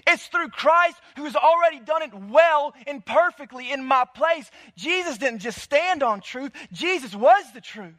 it's 0.07 0.27
through 0.27 0.49
Christ 0.49 0.97
who 1.15 1.23
has 1.25 1.35
already 1.35 1.79
done 1.79 2.01
it 2.01 2.13
well 2.13 2.73
and 2.87 3.05
perfectly 3.05 3.71
in 3.71 3.83
my 3.83 4.05
place. 4.05 4.49
Jesus 4.75 5.17
didn't 5.17 5.39
just 5.39 5.59
stand 5.59 6.03
on 6.03 6.21
truth, 6.21 6.51
Jesus 6.71 7.15
was 7.15 7.51
the 7.53 7.61
truth. 7.61 7.93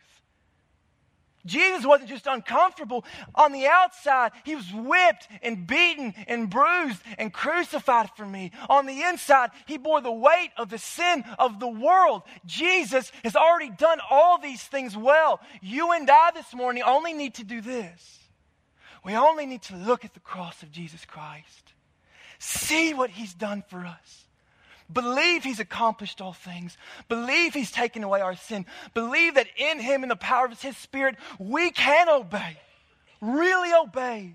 Jesus 1.46 1.86
wasn't 1.86 2.10
just 2.10 2.26
uncomfortable 2.26 3.04
on 3.34 3.52
the 3.52 3.66
outside. 3.66 4.32
He 4.44 4.54
was 4.54 4.70
whipped 4.72 5.28
and 5.42 5.66
beaten 5.66 6.12
and 6.26 6.50
bruised 6.50 7.00
and 7.18 7.32
crucified 7.32 8.10
for 8.16 8.26
me. 8.26 8.50
On 8.68 8.84
the 8.86 9.02
inside, 9.02 9.50
he 9.66 9.78
bore 9.78 10.00
the 10.00 10.12
weight 10.12 10.50
of 10.56 10.68
the 10.68 10.78
sin 10.78 11.24
of 11.38 11.60
the 11.60 11.68
world. 11.68 12.22
Jesus 12.44 13.12
has 13.24 13.36
already 13.36 13.70
done 13.70 14.00
all 14.10 14.38
these 14.38 14.62
things 14.62 14.96
well. 14.96 15.40
You 15.62 15.92
and 15.92 16.10
I 16.10 16.32
this 16.34 16.52
morning 16.52 16.82
only 16.82 17.14
need 17.14 17.34
to 17.34 17.44
do 17.44 17.60
this. 17.60 18.25
We 19.06 19.14
only 19.14 19.46
need 19.46 19.62
to 19.62 19.76
look 19.76 20.04
at 20.04 20.12
the 20.12 20.20
cross 20.20 20.62
of 20.62 20.70
Jesus 20.70 21.06
Christ 21.06 21.72
See 22.38 22.94
what 22.94 23.10
he's 23.10 23.34
done 23.34 23.62
for 23.68 23.84
us. 23.86 24.24
Believe 24.92 25.42
he's 25.42 25.58
accomplished 25.58 26.20
all 26.20 26.32
things. 26.32 26.76
Believe 27.08 27.54
he's 27.54 27.72
taken 27.72 28.04
away 28.04 28.20
our 28.20 28.36
sin. 28.36 28.66
Believe 28.94 29.34
that 29.34 29.48
in 29.56 29.80
him, 29.80 30.02
in 30.02 30.08
the 30.08 30.16
power 30.16 30.46
of 30.46 30.60
his 30.60 30.76
spirit, 30.76 31.16
we 31.38 31.70
can 31.70 32.08
obey. 32.08 32.56
Really 33.20 33.72
obey. 33.74 34.34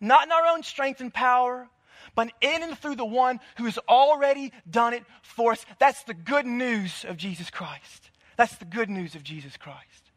Not 0.00 0.26
in 0.26 0.32
our 0.32 0.46
own 0.46 0.62
strength 0.62 1.00
and 1.00 1.12
power, 1.12 1.68
but 2.14 2.32
in 2.40 2.62
and 2.62 2.78
through 2.78 2.96
the 2.96 3.04
one 3.04 3.38
who 3.58 3.64
has 3.64 3.78
already 3.88 4.52
done 4.68 4.94
it 4.94 5.04
for 5.22 5.52
us. 5.52 5.64
That's 5.78 6.02
the 6.04 6.14
good 6.14 6.46
news 6.46 7.04
of 7.06 7.16
Jesus 7.16 7.50
Christ. 7.50 8.10
That's 8.36 8.56
the 8.56 8.64
good 8.64 8.88
news 8.88 9.14
of 9.14 9.22
Jesus 9.22 9.56
Christ. 9.58 10.10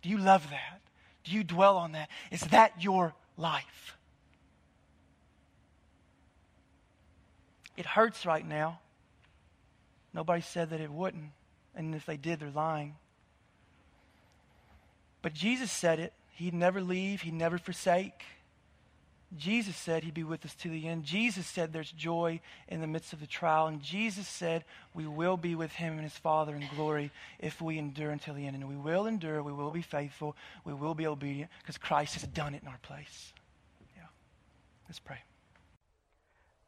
Do 0.00 0.08
you 0.08 0.18
love 0.18 0.48
that? 0.50 0.80
Do 1.24 1.32
you 1.32 1.44
dwell 1.44 1.76
on 1.76 1.92
that? 1.92 2.08
Is 2.30 2.40
that 2.42 2.82
your 2.82 3.14
life? 3.38 3.96
It 7.78 7.86
hurts 7.86 8.26
right 8.26 8.46
now. 8.46 8.80
Nobody 10.12 10.42
said 10.42 10.70
that 10.70 10.80
it 10.80 10.90
wouldn't. 10.90 11.30
And 11.74 11.94
if 11.94 12.04
they 12.04 12.16
did, 12.16 12.40
they're 12.40 12.50
lying. 12.50 12.96
But 15.22 15.32
Jesus 15.32 15.70
said 15.70 16.00
it. 16.00 16.12
He'd 16.32 16.54
never 16.54 16.80
leave, 16.80 17.22
He'd 17.22 17.34
never 17.34 17.58
forsake. 17.58 18.24
Jesus 19.36 19.76
said 19.76 20.04
He'd 20.04 20.14
be 20.14 20.24
with 20.24 20.44
us 20.44 20.54
to 20.56 20.70
the 20.70 20.88
end. 20.88 21.04
Jesus 21.04 21.46
said 21.46 21.72
there's 21.72 21.92
joy 21.92 22.40
in 22.66 22.80
the 22.80 22.86
midst 22.86 23.12
of 23.12 23.20
the 23.20 23.26
trial. 23.26 23.66
And 23.66 23.82
Jesus 23.82 24.26
said 24.26 24.64
we 24.94 25.06
will 25.06 25.36
be 25.36 25.54
with 25.54 25.72
Him 25.72 25.94
and 25.94 26.02
His 26.02 26.16
Father 26.16 26.54
in 26.54 26.66
glory 26.74 27.10
if 27.38 27.60
we 27.60 27.78
endure 27.78 28.10
until 28.10 28.34
the 28.34 28.46
end. 28.46 28.56
And 28.56 28.68
we 28.68 28.76
will 28.76 29.06
endure, 29.06 29.42
we 29.42 29.52
will 29.52 29.70
be 29.70 29.82
faithful, 29.82 30.34
we 30.64 30.72
will 30.72 30.94
be 30.94 31.06
obedient 31.06 31.50
because 31.60 31.76
Christ 31.76 32.14
has 32.14 32.22
done 32.24 32.54
it 32.54 32.62
in 32.62 32.68
our 32.68 32.78
place. 32.82 33.32
Yeah. 33.96 34.04
Let's 34.88 34.98
pray. 34.98 35.18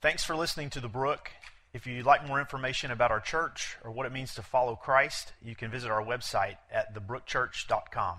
Thanks 0.02 0.24
for 0.24 0.36
listening 0.36 0.70
to 0.70 0.80
The 0.80 0.88
Brook. 0.88 1.30
If 1.72 1.86
you'd 1.86 2.04
like 2.04 2.26
more 2.26 2.40
information 2.40 2.90
about 2.90 3.10
our 3.10 3.20
church 3.20 3.76
or 3.84 3.92
what 3.92 4.04
it 4.04 4.12
means 4.12 4.34
to 4.34 4.42
follow 4.42 4.74
Christ, 4.74 5.32
you 5.40 5.54
can 5.54 5.70
visit 5.70 5.90
our 5.90 6.02
website 6.02 6.56
at 6.70 6.94
thebrookchurch.com. 6.94 8.16